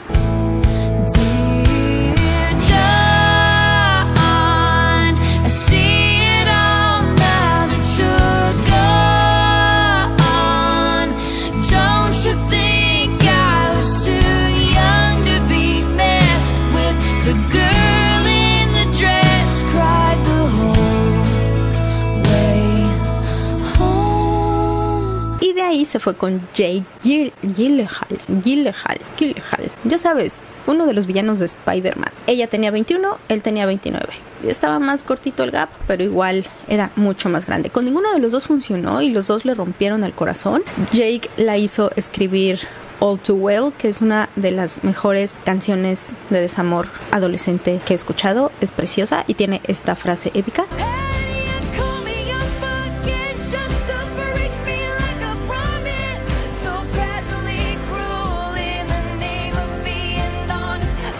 Fue 26.06 26.14
con 26.14 26.40
Jake 26.54 26.84
Gyllenhaal, 27.02 28.20
Gyllenhaal, 28.28 29.00
Gyllenhaal, 29.18 29.72
ya 29.82 29.98
sabes, 29.98 30.46
uno 30.68 30.86
de 30.86 30.92
los 30.92 31.08
villanos 31.08 31.40
de 31.40 31.46
Spider-Man. 31.46 32.12
Ella 32.28 32.46
tenía 32.46 32.70
21, 32.70 33.18
él 33.28 33.42
tenía 33.42 33.66
29. 33.66 34.06
Estaba 34.46 34.78
más 34.78 35.02
cortito 35.02 35.42
el 35.42 35.50
gap, 35.50 35.68
pero 35.88 36.04
igual 36.04 36.46
era 36.68 36.92
mucho 36.94 37.28
más 37.28 37.44
grande. 37.44 37.70
Con 37.70 37.86
ninguno 37.86 38.12
de 38.12 38.20
los 38.20 38.30
dos 38.30 38.44
funcionó 38.44 39.02
y 39.02 39.08
los 39.08 39.26
dos 39.26 39.44
le 39.44 39.54
rompieron 39.54 40.04
el 40.04 40.12
corazón. 40.12 40.62
Jake 40.92 41.28
la 41.36 41.58
hizo 41.58 41.90
escribir 41.96 42.60
All 43.00 43.18
Too 43.18 43.34
Well, 43.34 43.72
que 43.76 43.88
es 43.88 44.00
una 44.00 44.28
de 44.36 44.52
las 44.52 44.84
mejores 44.84 45.36
canciones 45.44 46.14
de 46.30 46.40
desamor 46.40 46.86
adolescente 47.10 47.80
que 47.84 47.94
he 47.94 47.96
escuchado. 47.96 48.52
Es 48.60 48.70
preciosa 48.70 49.24
y 49.26 49.34
tiene 49.34 49.60
esta 49.64 49.96
frase 49.96 50.30
épica. 50.34 50.66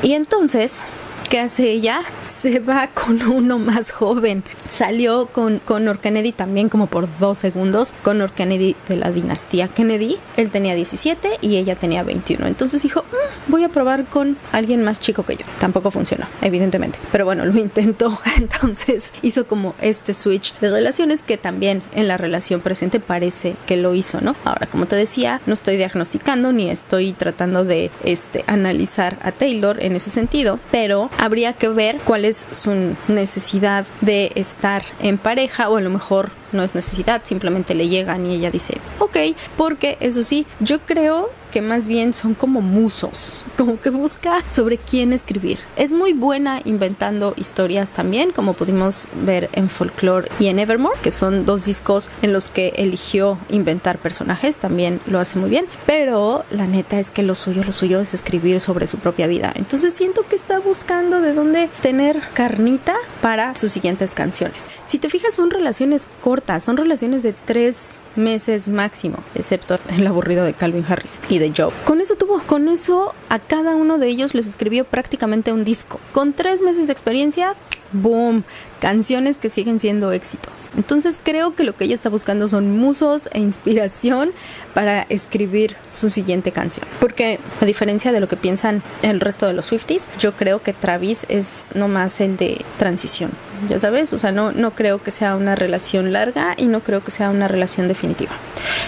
Y 0.06 0.12
entonces 0.12 0.86
¿Qué 1.28 1.40
hace 1.40 1.68
ella? 1.72 2.02
Se 2.28 2.58
va 2.58 2.88
con 2.88 3.22
uno 3.22 3.58
más 3.58 3.90
joven. 3.90 4.42
Salió 4.66 5.26
con 5.26 5.58
Connor 5.58 6.00
Kennedy 6.00 6.32
también 6.32 6.68
como 6.68 6.88
por 6.88 7.08
dos 7.18 7.38
segundos. 7.38 7.94
Connor 8.02 8.32
Kennedy 8.32 8.74
de 8.88 8.96
la 8.96 9.10
dinastía 9.10 9.68
Kennedy. 9.68 10.18
Él 10.36 10.50
tenía 10.50 10.74
17 10.74 11.38
y 11.40 11.56
ella 11.56 11.76
tenía 11.76 12.02
21. 12.02 12.46
Entonces 12.46 12.82
dijo, 12.82 13.02
mm, 13.02 13.50
voy 13.50 13.64
a 13.64 13.68
probar 13.68 14.06
con 14.06 14.36
alguien 14.52 14.82
más 14.82 14.98
chico 14.98 15.24
que 15.24 15.36
yo. 15.36 15.44
Tampoco 15.60 15.90
funcionó, 15.90 16.26
evidentemente. 16.42 16.98
Pero 17.12 17.24
bueno, 17.24 17.44
lo 17.44 17.58
intentó. 17.58 18.18
Entonces 18.36 19.12
hizo 19.22 19.46
como 19.46 19.74
este 19.80 20.12
switch 20.12 20.54
de 20.60 20.70
relaciones 20.70 21.22
que 21.22 21.38
también 21.38 21.82
en 21.94 22.08
la 22.08 22.16
relación 22.16 22.60
presente 22.60 22.98
parece 22.98 23.54
que 23.66 23.76
lo 23.76 23.94
hizo, 23.94 24.20
¿no? 24.20 24.34
Ahora, 24.44 24.66
como 24.66 24.86
te 24.86 24.96
decía, 24.96 25.40
no 25.46 25.54
estoy 25.54 25.76
diagnosticando 25.76 26.52
ni 26.52 26.70
estoy 26.70 27.12
tratando 27.12 27.64
de 27.64 27.90
este, 28.04 28.44
analizar 28.46 29.16
a 29.22 29.32
Taylor 29.32 29.82
en 29.82 29.94
ese 29.94 30.10
sentido, 30.10 30.58
pero 30.70 31.10
habría 31.18 31.52
que 31.52 31.68
ver 31.68 31.98
cuál 32.04 32.15
es 32.24 32.46
su 32.50 32.94
necesidad 33.08 33.86
de 34.00 34.32
estar 34.34 34.82
en 35.00 35.18
pareja 35.18 35.68
o 35.68 35.76
a 35.76 35.80
lo 35.80 35.90
mejor 35.90 36.30
no 36.52 36.62
es 36.62 36.74
necesidad, 36.74 37.22
simplemente 37.24 37.74
le 37.74 37.88
llegan 37.88 38.26
y 38.26 38.34
ella 38.34 38.50
dice, 38.50 38.78
ok, 38.98 39.16
porque 39.56 39.98
eso 40.00 40.24
sí, 40.24 40.46
yo 40.60 40.80
creo 40.80 41.30
más 41.60 41.88
bien 41.88 42.12
son 42.12 42.34
como 42.34 42.60
musos, 42.60 43.44
como 43.56 43.80
que 43.80 43.90
busca 43.90 44.42
sobre 44.50 44.78
quién 44.78 45.12
escribir. 45.12 45.58
Es 45.76 45.92
muy 45.92 46.12
buena 46.12 46.60
inventando 46.64 47.34
historias 47.36 47.92
también, 47.92 48.32
como 48.32 48.54
pudimos 48.54 49.08
ver 49.24 49.50
en 49.52 49.68
Folklore 49.68 50.28
y 50.38 50.48
en 50.48 50.58
Evermore, 50.58 51.00
que 51.02 51.10
son 51.10 51.44
dos 51.44 51.64
discos 51.64 52.10
en 52.22 52.32
los 52.32 52.50
que 52.50 52.72
eligió 52.76 53.38
inventar 53.48 53.98
personajes, 53.98 54.58
también 54.58 55.00
lo 55.06 55.18
hace 55.18 55.38
muy 55.38 55.50
bien, 55.50 55.66
pero 55.86 56.44
la 56.50 56.66
neta 56.66 56.98
es 56.98 57.10
que 57.10 57.22
lo 57.22 57.34
suyo, 57.34 57.64
lo 57.64 57.72
suyo 57.72 58.00
es 58.00 58.14
escribir 58.14 58.60
sobre 58.60 58.86
su 58.86 58.98
propia 58.98 59.26
vida. 59.26 59.52
Entonces 59.54 59.94
siento 59.94 60.26
que 60.28 60.36
está 60.36 60.58
buscando 60.58 61.20
de 61.20 61.32
dónde 61.32 61.70
tener 61.82 62.20
carnita 62.34 62.94
para 63.22 63.54
sus 63.54 63.72
siguientes 63.72 64.14
canciones. 64.14 64.68
Si 64.86 64.98
te 64.98 65.08
fijas, 65.08 65.34
son 65.34 65.50
relaciones 65.50 66.08
cortas, 66.22 66.64
son 66.64 66.76
relaciones 66.76 67.22
de 67.22 67.32
tres 67.32 68.00
meses 68.16 68.68
máximo, 68.68 69.18
excepto 69.34 69.78
el 69.88 70.06
aburrido 70.06 70.44
de 70.44 70.54
Calvin 70.54 70.84
Harris 70.88 71.18
y 71.28 71.38
de 71.38 71.52
Joe. 71.56 71.72
Con 71.84 72.00
eso 72.00 72.16
tuvo, 72.16 72.40
con 72.40 72.68
eso 72.68 73.14
a 73.28 73.38
cada 73.38 73.76
uno 73.76 73.98
de 73.98 74.08
ellos 74.08 74.34
les 74.34 74.46
escribió 74.46 74.84
prácticamente 74.84 75.52
un 75.52 75.64
disco. 75.64 76.00
Con 76.12 76.32
tres 76.32 76.62
meses 76.62 76.86
de 76.86 76.92
experiencia, 76.92 77.54
boom, 77.92 78.44
canciones 78.80 79.38
que 79.38 79.50
siguen 79.50 79.80
siendo 79.80 80.12
éxitos. 80.12 80.52
Entonces 80.76 81.20
creo 81.22 81.54
que 81.54 81.64
lo 81.64 81.76
que 81.76 81.84
ella 81.84 81.94
está 81.94 82.08
buscando 82.08 82.48
son 82.48 82.76
musos 82.76 83.28
e 83.32 83.40
inspiración 83.40 84.32
para 84.74 85.02
escribir 85.08 85.76
su 85.88 86.10
siguiente 86.10 86.52
canción. 86.52 86.86
Porque 87.00 87.40
a 87.60 87.64
diferencia 87.64 88.12
de 88.12 88.20
lo 88.20 88.28
que 88.28 88.36
piensan 88.36 88.82
el 89.02 89.20
resto 89.20 89.46
de 89.46 89.54
los 89.54 89.66
Swifties, 89.66 90.08
yo 90.18 90.32
creo 90.32 90.62
que 90.62 90.72
Travis 90.72 91.26
es 91.28 91.68
no 91.74 91.88
más 91.88 92.20
el 92.20 92.36
de 92.36 92.64
transición. 92.78 93.30
Ya 93.70 93.80
sabes, 93.80 94.12
o 94.12 94.18
sea, 94.18 94.32
no, 94.32 94.52
no 94.52 94.72
creo 94.72 95.02
que 95.02 95.10
sea 95.10 95.34
una 95.34 95.54
relación 95.54 96.12
larga 96.12 96.54
y 96.58 96.66
no 96.66 96.80
creo 96.80 97.02
que 97.02 97.10
sea 97.10 97.30
una 97.30 97.48
relación 97.48 97.88
definitiva. 97.88 98.32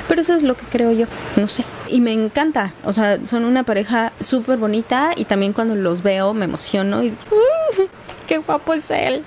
Pero 0.09 0.21
eso 0.21 0.35
es 0.35 0.43
lo 0.43 0.57
que 0.57 0.67
creo 0.67 0.93
yo, 0.93 1.07
no 1.37 1.49
sé. 1.49 1.64
Y 1.88 2.00
me 2.00 2.12
encanta, 2.12 2.75
o 2.85 2.93
sea, 2.93 3.25
son 3.25 3.45
una 3.45 3.62
pareja 3.62 4.12
súper 4.21 4.59
bonita 4.59 5.12
y 5.17 5.25
también 5.25 5.55
cuando 5.55 5.75
los 5.75 6.02
veo 6.02 6.35
me 6.35 6.45
emociono 6.45 7.02
y... 7.02 7.14
Qué 8.28 8.37
guapo 8.37 8.75
es 8.75 8.90
él. 8.90 9.25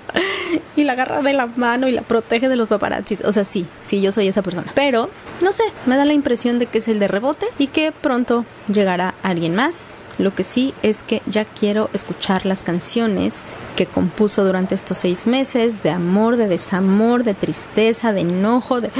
Y 0.76 0.84
la 0.84 0.92
agarra 0.92 1.22
de 1.22 1.32
la 1.32 1.46
mano 1.46 1.88
y 1.88 1.92
la 1.92 2.02
protege 2.02 2.48
de 2.48 2.54
los 2.54 2.68
paparazzis. 2.68 3.24
O 3.24 3.32
sea, 3.32 3.44
sí, 3.44 3.66
sí, 3.82 4.00
yo 4.00 4.12
soy 4.12 4.28
esa 4.28 4.42
persona. 4.42 4.70
Pero, 4.76 5.10
no 5.40 5.52
sé, 5.52 5.64
me 5.86 5.96
da 5.96 6.04
la 6.04 6.12
impresión 6.12 6.60
de 6.60 6.66
que 6.66 6.78
es 6.78 6.86
el 6.86 7.00
de 7.00 7.08
rebote 7.08 7.46
y 7.58 7.66
que 7.66 7.90
pronto 7.90 8.44
llegará 8.72 9.14
alguien 9.22 9.56
más 9.56 9.96
Lo 10.18 10.34
que 10.34 10.44
sí 10.44 10.72
es 10.82 11.02
que 11.02 11.20
ya 11.26 11.44
quiero 11.44 11.90
escuchar 11.92 12.46
las 12.46 12.62
canciones 12.62 13.42
que 13.74 13.86
compuso 13.86 14.44
durante 14.44 14.74
estos 14.74 14.98
seis 14.98 15.26
meses 15.26 15.82
de 15.82 15.90
amor, 15.90 16.36
de 16.36 16.46
desamor, 16.46 17.24
de 17.24 17.34
tristeza, 17.34 18.12
de 18.12 18.20
enojo, 18.20 18.80
de... 18.80 18.90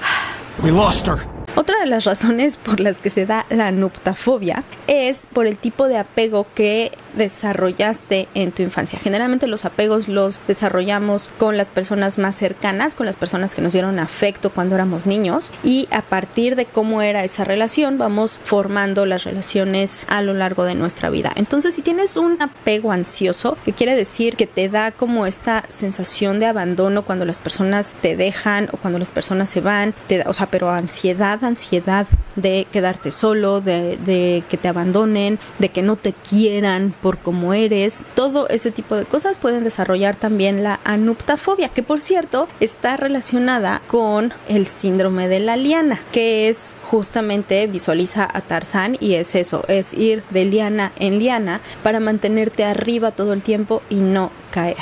We 0.62 0.72
lost 0.72 1.06
her. 1.06 1.36
Otra 1.56 1.78
de 1.80 1.86
las 1.86 2.04
razones 2.04 2.58
por 2.58 2.80
las 2.80 2.98
que 2.98 3.08
se 3.08 3.24
da 3.24 3.46
la 3.48 3.70
nuptafobia 3.70 4.62
es 4.86 5.26
por 5.32 5.46
el 5.46 5.56
tipo 5.56 5.88
de 5.88 5.96
apego 5.96 6.46
que 6.54 6.92
desarrollaste 7.16 8.28
en 8.34 8.52
tu 8.52 8.62
infancia. 8.62 8.98
Generalmente 8.98 9.46
los 9.46 9.64
apegos 9.64 10.08
los 10.08 10.40
desarrollamos 10.46 11.30
con 11.38 11.56
las 11.56 11.68
personas 11.68 12.18
más 12.18 12.36
cercanas, 12.36 12.94
con 12.94 13.06
las 13.06 13.16
personas 13.16 13.54
que 13.54 13.62
nos 13.62 13.72
dieron 13.72 13.98
afecto 13.98 14.50
cuando 14.50 14.74
éramos 14.74 15.06
niños 15.06 15.50
y 15.64 15.88
a 15.90 16.02
partir 16.02 16.56
de 16.56 16.66
cómo 16.66 17.02
era 17.02 17.24
esa 17.24 17.44
relación 17.44 17.98
vamos 17.98 18.40
formando 18.44 19.06
las 19.06 19.24
relaciones 19.24 20.04
a 20.08 20.22
lo 20.22 20.34
largo 20.34 20.64
de 20.64 20.74
nuestra 20.74 21.10
vida. 21.10 21.32
Entonces 21.34 21.74
si 21.74 21.82
tienes 21.82 22.16
un 22.16 22.40
apego 22.40 22.92
ansioso, 22.92 23.56
que 23.64 23.72
quiere 23.72 23.94
decir 23.94 24.36
que 24.36 24.46
te 24.46 24.68
da 24.68 24.92
como 24.92 25.26
esta 25.26 25.64
sensación 25.68 26.38
de 26.38 26.46
abandono 26.46 27.04
cuando 27.04 27.24
las 27.24 27.38
personas 27.38 27.94
te 28.00 28.16
dejan 28.16 28.68
o 28.72 28.76
cuando 28.76 28.98
las 28.98 29.10
personas 29.10 29.48
se 29.48 29.60
van, 29.60 29.94
te 30.06 30.18
da, 30.18 30.24
o 30.28 30.32
sea, 30.32 30.46
pero 30.46 30.70
ansiedad 30.70 31.42
ansiedad 31.42 32.06
de 32.36 32.66
quedarte 32.70 33.10
solo, 33.10 33.60
de, 33.60 34.44
que 34.48 34.56
te 34.56 34.68
abandonen, 34.68 35.38
de 35.58 35.70
que 35.70 35.82
no 35.82 35.96
te 35.96 36.12
quieran 36.12 36.94
por 37.02 37.18
como 37.18 37.54
eres. 37.54 38.06
Todo 38.14 38.48
ese 38.48 38.70
tipo 38.70 38.96
de 38.96 39.04
cosas 39.04 39.38
pueden 39.38 39.64
desarrollar 39.64 40.16
también 40.16 40.62
la 40.62 40.80
anuptafobia, 40.84 41.70
que 41.70 41.82
por 41.82 42.00
cierto 42.00 42.48
está 42.60 42.96
relacionada 42.96 43.82
con 43.86 44.32
el 44.48 44.66
síndrome 44.66 45.28
de 45.28 45.40
la 45.40 45.56
liana, 45.56 46.00
que 46.12 46.48
es 46.48 46.74
justamente 46.90 47.66
visualiza 47.66 48.28
a 48.32 48.40
Tarzán 48.40 48.96
y 49.00 49.14
es 49.14 49.34
eso, 49.34 49.64
es 49.68 49.92
ir 49.92 50.22
de 50.30 50.44
liana 50.44 50.92
en 50.98 51.18
liana 51.18 51.60
para 51.82 52.00
mantenerte 52.00 52.64
arriba 52.64 53.10
todo 53.10 53.32
el 53.32 53.42
tiempo 53.42 53.82
y 53.90 53.96
no 53.96 54.30
caer. 54.50 54.76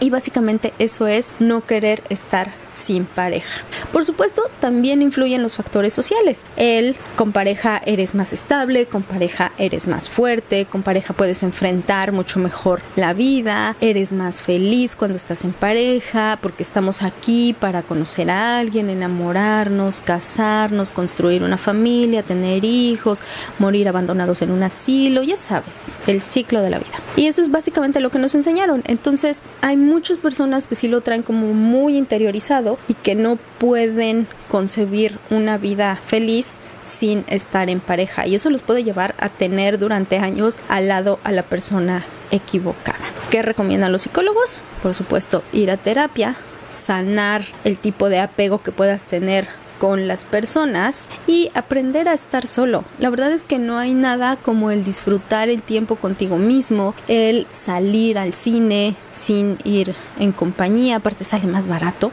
Y 0.00 0.10
básicamente 0.10 0.74
eso 0.78 1.06
es 1.06 1.32
no 1.38 1.64
querer 1.64 2.02
estar 2.08 2.52
sin 2.74 3.04
pareja. 3.04 3.64
Por 3.92 4.04
supuesto, 4.04 4.42
también 4.60 5.00
influyen 5.00 5.42
los 5.42 5.54
factores 5.54 5.94
sociales. 5.94 6.44
El 6.56 6.96
con 7.16 7.32
pareja 7.32 7.80
eres 7.86 8.14
más 8.14 8.32
estable, 8.32 8.86
con 8.86 9.02
pareja 9.02 9.52
eres 9.58 9.88
más 9.88 10.08
fuerte, 10.08 10.66
con 10.66 10.82
pareja 10.82 11.14
puedes 11.14 11.42
enfrentar 11.42 12.12
mucho 12.12 12.40
mejor 12.40 12.80
la 12.96 13.14
vida, 13.14 13.76
eres 13.80 14.12
más 14.12 14.42
feliz 14.42 14.96
cuando 14.96 15.16
estás 15.16 15.44
en 15.44 15.52
pareja, 15.52 16.38
porque 16.42 16.62
estamos 16.62 17.02
aquí 17.02 17.54
para 17.58 17.82
conocer 17.82 18.30
a 18.30 18.58
alguien, 18.58 18.90
enamorarnos, 18.90 20.00
casarnos, 20.00 20.90
construir 20.90 21.42
una 21.42 21.56
familia, 21.56 22.22
tener 22.22 22.64
hijos, 22.64 23.20
morir 23.58 23.88
abandonados 23.88 24.42
en 24.42 24.50
un 24.50 24.62
asilo, 24.64 25.22
ya 25.22 25.36
sabes, 25.36 26.00
el 26.06 26.20
ciclo 26.20 26.60
de 26.60 26.70
la 26.70 26.78
vida. 26.78 26.98
Y 27.16 27.26
eso 27.26 27.40
es 27.40 27.50
básicamente 27.50 28.00
lo 28.00 28.10
que 28.10 28.18
nos 28.18 28.34
enseñaron. 28.34 28.82
Entonces, 28.86 29.42
hay 29.60 29.76
muchas 29.76 30.18
personas 30.18 30.66
que 30.66 30.74
sí 30.74 30.88
lo 30.88 31.00
traen 31.00 31.22
como 31.22 31.54
muy 31.54 31.96
interiorizado 31.96 32.63
y 32.88 32.94
que 32.94 33.14
no 33.14 33.36
pueden 33.58 34.26
concebir 34.50 35.18
una 35.30 35.58
vida 35.58 35.98
feliz 36.04 36.58
sin 36.84 37.24
estar 37.28 37.70
en 37.70 37.80
pareja 37.80 38.26
y 38.26 38.34
eso 38.34 38.50
los 38.50 38.62
puede 38.62 38.84
llevar 38.84 39.14
a 39.18 39.28
tener 39.28 39.78
durante 39.78 40.18
años 40.18 40.58
al 40.68 40.88
lado 40.88 41.18
a 41.24 41.32
la 41.32 41.42
persona 41.42 42.04
equivocada. 42.30 42.98
¿Qué 43.30 43.42
recomiendan 43.42 43.92
los 43.92 44.02
psicólogos? 44.02 44.62
Por 44.82 44.94
supuesto, 44.94 45.42
ir 45.52 45.70
a 45.70 45.76
terapia, 45.76 46.36
sanar 46.70 47.42
el 47.64 47.78
tipo 47.78 48.08
de 48.08 48.20
apego 48.20 48.62
que 48.62 48.72
puedas 48.72 49.04
tener 49.04 49.48
con 49.78 50.08
las 50.08 50.24
personas 50.24 51.08
y 51.26 51.50
aprender 51.54 52.08
a 52.08 52.14
estar 52.14 52.46
solo. 52.46 52.84
La 52.98 53.10
verdad 53.10 53.32
es 53.32 53.44
que 53.44 53.58
no 53.58 53.78
hay 53.78 53.94
nada 53.94 54.36
como 54.36 54.70
el 54.70 54.84
disfrutar 54.84 55.48
el 55.48 55.62
tiempo 55.62 55.96
contigo 55.96 56.36
mismo, 56.36 56.94
el 57.08 57.46
salir 57.50 58.18
al 58.18 58.34
cine 58.34 58.94
sin 59.10 59.58
ir 59.64 59.94
en 60.18 60.32
compañía, 60.32 60.96
aparte 60.96 61.24
sale 61.24 61.46
más 61.46 61.66
barato, 61.68 62.12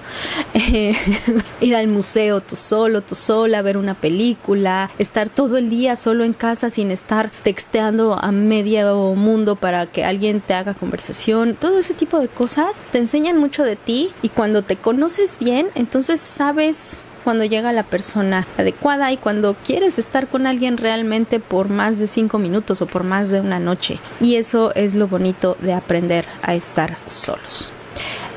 eh, 0.54 0.96
ir 1.62 1.76
al 1.76 1.88
museo 1.88 2.42
tú 2.42 2.56
solo, 2.56 3.02
tú 3.02 3.16
sola, 3.16 3.62
ver 3.62 3.78
una 3.78 3.94
película, 3.94 4.90
estar 4.98 5.30
todo 5.30 5.58
el 5.58 5.70
día 5.70 5.96
solo 5.96 6.24
en 6.24 6.34
casa 6.34 6.70
sin 6.70 6.92
estar 6.92 7.32
texteando 7.44 8.14
a 8.14 8.32
medio 8.32 8.72
mundo 9.16 9.56
para 9.56 9.86
que 9.86 10.04
alguien 10.04 10.42
te 10.42 10.54
haga 10.54 10.74
conversación, 10.74 11.56
todo 11.56 11.80
ese 11.80 11.94
tipo 11.94 12.20
de 12.20 12.28
cosas 12.28 12.80
te 12.92 12.98
enseñan 12.98 13.38
mucho 13.38 13.64
de 13.64 13.76
ti 13.76 14.12
y 14.22 14.30
cuando 14.30 14.64
te 14.64 14.76
conoces 14.76 15.38
bien, 15.40 15.70
entonces 15.76 16.20
sabes 16.22 17.04
cuando 17.24 17.46
llega 17.46 17.72
la 17.72 17.84
persona 17.84 18.48
adecuada 18.58 19.12
y 19.12 19.18
cuando 19.18 19.56
quieres 19.56 20.00
estar 20.00 20.28
con 20.28 20.48
alguien 20.48 20.78
realmente 20.78 21.40
por 21.40 21.70
más 21.70 22.00
de 22.00 22.08
cinco 22.08 22.40
minutos 22.40 22.82
o 22.82 22.88
por 22.88 23.04
más 23.04 23.30
de 23.30 23.40
una 23.40 23.60
noche. 23.60 24.00
Y 24.20 24.36
eso 24.36 24.74
es 24.76 24.96
lo 24.96 25.08
bonito 25.08 25.58
de 25.62 25.74
aprender 25.74 26.26
a 26.42 26.56
estar 26.56 26.98
solos. 27.08 27.72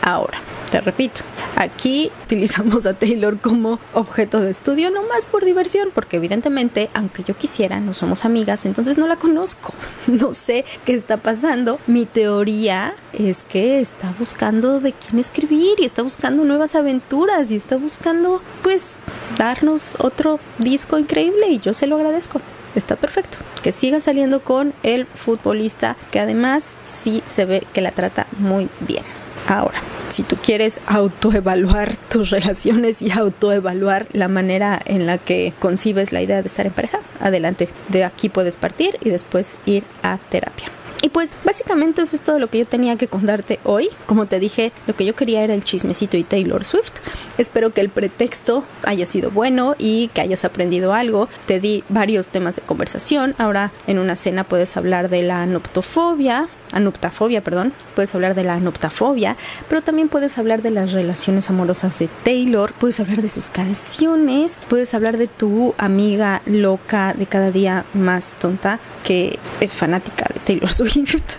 Ahora, 0.02 0.38
te 0.70 0.80
repito, 0.80 1.22
aquí 1.56 2.10
utilizamos 2.24 2.86
a 2.86 2.94
Taylor 2.94 3.38
como 3.40 3.78
objeto 3.92 4.40
de 4.40 4.50
estudio, 4.50 4.90
no 4.90 5.02
más 5.02 5.26
por 5.26 5.44
diversión, 5.44 5.90
porque 5.94 6.16
evidentemente, 6.16 6.90
aunque 6.94 7.24
yo 7.24 7.36
quisiera, 7.36 7.80
no 7.80 7.92
somos 7.92 8.24
amigas, 8.24 8.66
entonces 8.66 8.98
no 8.98 9.06
la 9.06 9.16
conozco, 9.16 9.72
no 10.06 10.34
sé 10.34 10.64
qué 10.84 10.94
está 10.94 11.16
pasando. 11.16 11.78
Mi 11.86 12.06
teoría 12.06 12.94
es 13.12 13.44
que 13.44 13.80
está 13.80 14.14
buscando 14.18 14.80
de 14.80 14.92
quién 14.92 15.18
escribir 15.18 15.78
y 15.78 15.84
está 15.84 16.02
buscando 16.02 16.44
nuevas 16.44 16.74
aventuras 16.74 17.50
y 17.50 17.56
está 17.56 17.76
buscando, 17.76 18.42
pues, 18.62 18.94
darnos 19.38 19.96
otro 20.00 20.40
disco 20.58 20.98
increíble 20.98 21.48
y 21.48 21.58
yo 21.58 21.74
se 21.74 21.86
lo 21.86 21.96
agradezco 21.96 22.40
está 22.74 22.96
perfecto. 22.96 23.38
Que 23.62 23.72
siga 23.72 24.00
saliendo 24.00 24.42
con 24.42 24.74
el 24.82 25.06
futbolista 25.06 25.96
que 26.10 26.20
además 26.20 26.72
sí 26.82 27.22
se 27.26 27.44
ve 27.44 27.66
que 27.72 27.80
la 27.80 27.92
trata 27.92 28.26
muy 28.38 28.68
bien. 28.80 29.04
Ahora, 29.46 29.78
si 30.14 30.22
tú 30.22 30.36
quieres 30.36 30.80
autoevaluar 30.86 31.96
tus 32.08 32.30
relaciones 32.30 33.02
y 33.02 33.10
autoevaluar 33.10 34.06
la 34.12 34.28
manera 34.28 34.80
en 34.84 35.06
la 35.06 35.18
que 35.18 35.52
concibes 35.58 36.12
la 36.12 36.22
idea 36.22 36.40
de 36.40 36.46
estar 36.46 36.66
en 36.66 36.72
pareja, 36.72 37.00
adelante. 37.20 37.68
De 37.88 38.04
aquí 38.04 38.28
puedes 38.28 38.56
partir 38.56 38.96
y 39.00 39.10
después 39.10 39.56
ir 39.66 39.82
a 40.04 40.18
terapia. 40.30 40.68
Y 41.02 41.10
pues 41.10 41.36
básicamente 41.44 42.00
eso 42.00 42.16
es 42.16 42.22
todo 42.22 42.38
lo 42.38 42.48
que 42.48 42.60
yo 42.60 42.64
tenía 42.64 42.96
que 42.96 43.08
contarte 43.08 43.58
hoy. 43.64 43.90
Como 44.06 44.24
te 44.26 44.38
dije, 44.38 44.72
lo 44.86 44.96
que 44.96 45.04
yo 45.04 45.14
quería 45.14 45.42
era 45.42 45.52
el 45.52 45.64
chismecito 45.64 46.16
y 46.16 46.22
Taylor 46.24 46.64
Swift. 46.64 46.92
Espero 47.36 47.74
que 47.74 47.82
el 47.82 47.90
pretexto 47.90 48.64
haya 48.84 49.04
sido 49.04 49.30
bueno 49.30 49.74
y 49.78 50.08
que 50.14 50.22
hayas 50.22 50.46
aprendido 50.46 50.94
algo. 50.94 51.28
Te 51.46 51.60
di 51.60 51.84
varios 51.90 52.28
temas 52.28 52.56
de 52.56 52.62
conversación. 52.62 53.34
Ahora 53.36 53.72
en 53.86 53.98
una 53.98 54.16
cena 54.16 54.44
puedes 54.44 54.78
hablar 54.78 55.10
de 55.10 55.22
la 55.22 55.44
noptofobia, 55.44 56.48
anuptafobia, 56.74 57.42
perdón, 57.42 57.72
puedes 57.94 58.14
hablar 58.14 58.34
de 58.34 58.44
la 58.44 58.54
anuptafobia, 58.54 59.36
pero 59.68 59.82
también 59.82 60.08
puedes 60.08 60.38
hablar 60.38 60.62
de 60.62 60.70
las 60.70 60.92
relaciones 60.92 61.48
amorosas 61.50 61.98
de 61.98 62.08
Taylor, 62.24 62.72
puedes 62.72 63.00
hablar 63.00 63.22
de 63.22 63.28
sus 63.28 63.48
canciones, 63.48 64.58
puedes 64.68 64.94
hablar 64.94 65.16
de 65.16 65.26
tu 65.26 65.74
amiga 65.78 66.42
loca 66.46 67.14
de 67.14 67.26
cada 67.26 67.50
día 67.50 67.84
más 67.94 68.32
tonta 68.38 68.80
que 69.02 69.38
es 69.60 69.74
fanática 69.74 70.26
de 70.32 70.40
Taylor 70.40 70.68
Swift. 70.72 71.36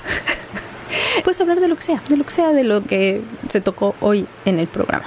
puedes 1.24 1.39
hablar 1.41 1.60
de 1.60 1.67
lo 1.67 1.76
que 1.76 1.82
sea, 1.82 2.02
de 2.10 2.17
lo 2.17 2.24
que 2.24 2.32
sea 2.32 2.52
de 2.52 2.63
lo 2.63 2.84
que 2.84 3.21
se 3.50 3.62
tocó 3.62 3.95
hoy 4.02 4.28
en 4.45 4.60
el 4.60 4.67
programa. 4.67 5.06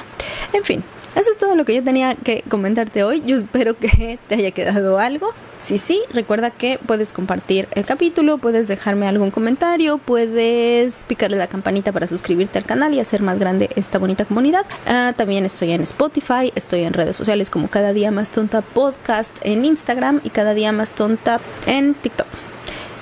En 0.53 0.64
fin, 0.64 0.83
eso 1.14 1.31
es 1.31 1.38
todo 1.38 1.57
lo 1.57 1.64
que 1.64 1.75
yo 1.75 1.83
tenía 1.83 2.14
que 2.14 2.45
comentarte 2.49 3.03
hoy. 3.03 3.23
Yo 3.27 3.37
espero 3.37 3.77
que 3.77 4.19
te 4.29 4.37
haya 4.37 4.51
quedado 4.53 4.99
algo. 4.99 5.33
Si 5.59 5.77
sí, 5.77 6.01
recuerda 6.12 6.53
que 6.53 6.79
puedes 6.87 7.12
compartir 7.12 7.66
el 7.73 7.85
capítulo, 7.85 8.38
puedes 8.38 8.68
dejarme 8.68 9.09
algún 9.09 9.33
comentario, 9.33 9.99
puedes 9.99 11.05
picarle 11.05 11.37
la 11.37 11.49
campanita 11.49 11.90
para 11.90 12.07
suscribirte 12.07 12.59
al 12.59 12.64
canal 12.64 12.94
y 12.94 13.01
hacer 13.01 13.23
más 13.23 13.40
grande 13.40 13.68
esta 13.75 13.99
bonita 13.99 14.25
comunidad. 14.25 14.64
Ah, 14.87 15.14
también 15.16 15.44
estoy 15.44 15.73
en 15.73 15.83
Spotify, 15.83 16.53
estoy 16.55 16.85
en 16.85 16.92
redes 16.92 17.16
sociales 17.16 17.51
como 17.51 17.68
Cada 17.68 17.92
Día 17.92 18.12
Más 18.12 18.31
Tonta 18.31 18.62
Podcast 18.62 19.37
en 19.42 19.64
Instagram 19.64 20.21
y 20.23 20.31
Cada 20.31 20.55
Día 20.55 20.71
Más 20.71 20.92
Tonta 20.92 21.40
en 21.66 21.94
TikTok. 21.94 22.29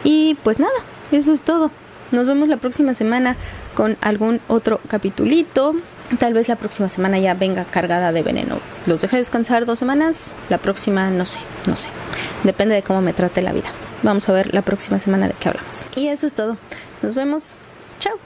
Y 0.02 0.36
pues 0.42 0.58
nada, 0.58 0.72
eso 1.12 1.34
es 1.34 1.42
todo. 1.42 1.70
Nos 2.10 2.26
vemos 2.26 2.48
la 2.48 2.56
próxima 2.56 2.94
semana 2.94 3.36
con 3.74 3.98
algún 4.00 4.40
otro 4.48 4.80
capitulito. 4.88 5.74
Tal 6.18 6.34
vez 6.34 6.48
la 6.48 6.56
próxima 6.56 6.88
semana 6.88 7.18
ya 7.18 7.34
venga 7.34 7.64
cargada 7.64 8.12
de 8.12 8.22
veneno. 8.22 8.60
Los 8.86 9.00
dejé 9.00 9.16
descansar 9.16 9.66
dos 9.66 9.78
semanas. 9.78 10.36
La 10.48 10.58
próxima 10.58 11.10
no 11.10 11.24
sé, 11.24 11.38
no 11.66 11.74
sé. 11.74 11.88
Depende 12.44 12.74
de 12.74 12.82
cómo 12.82 13.00
me 13.00 13.12
trate 13.12 13.42
la 13.42 13.52
vida. 13.52 13.68
Vamos 14.02 14.28
a 14.28 14.32
ver 14.32 14.54
la 14.54 14.62
próxima 14.62 14.98
semana 14.98 15.26
de 15.26 15.34
qué 15.34 15.48
hablamos. 15.48 15.86
Y 15.96 16.08
eso 16.08 16.26
es 16.26 16.34
todo. 16.34 16.56
Nos 17.02 17.14
vemos. 17.14 17.54
Chao. 17.98 18.18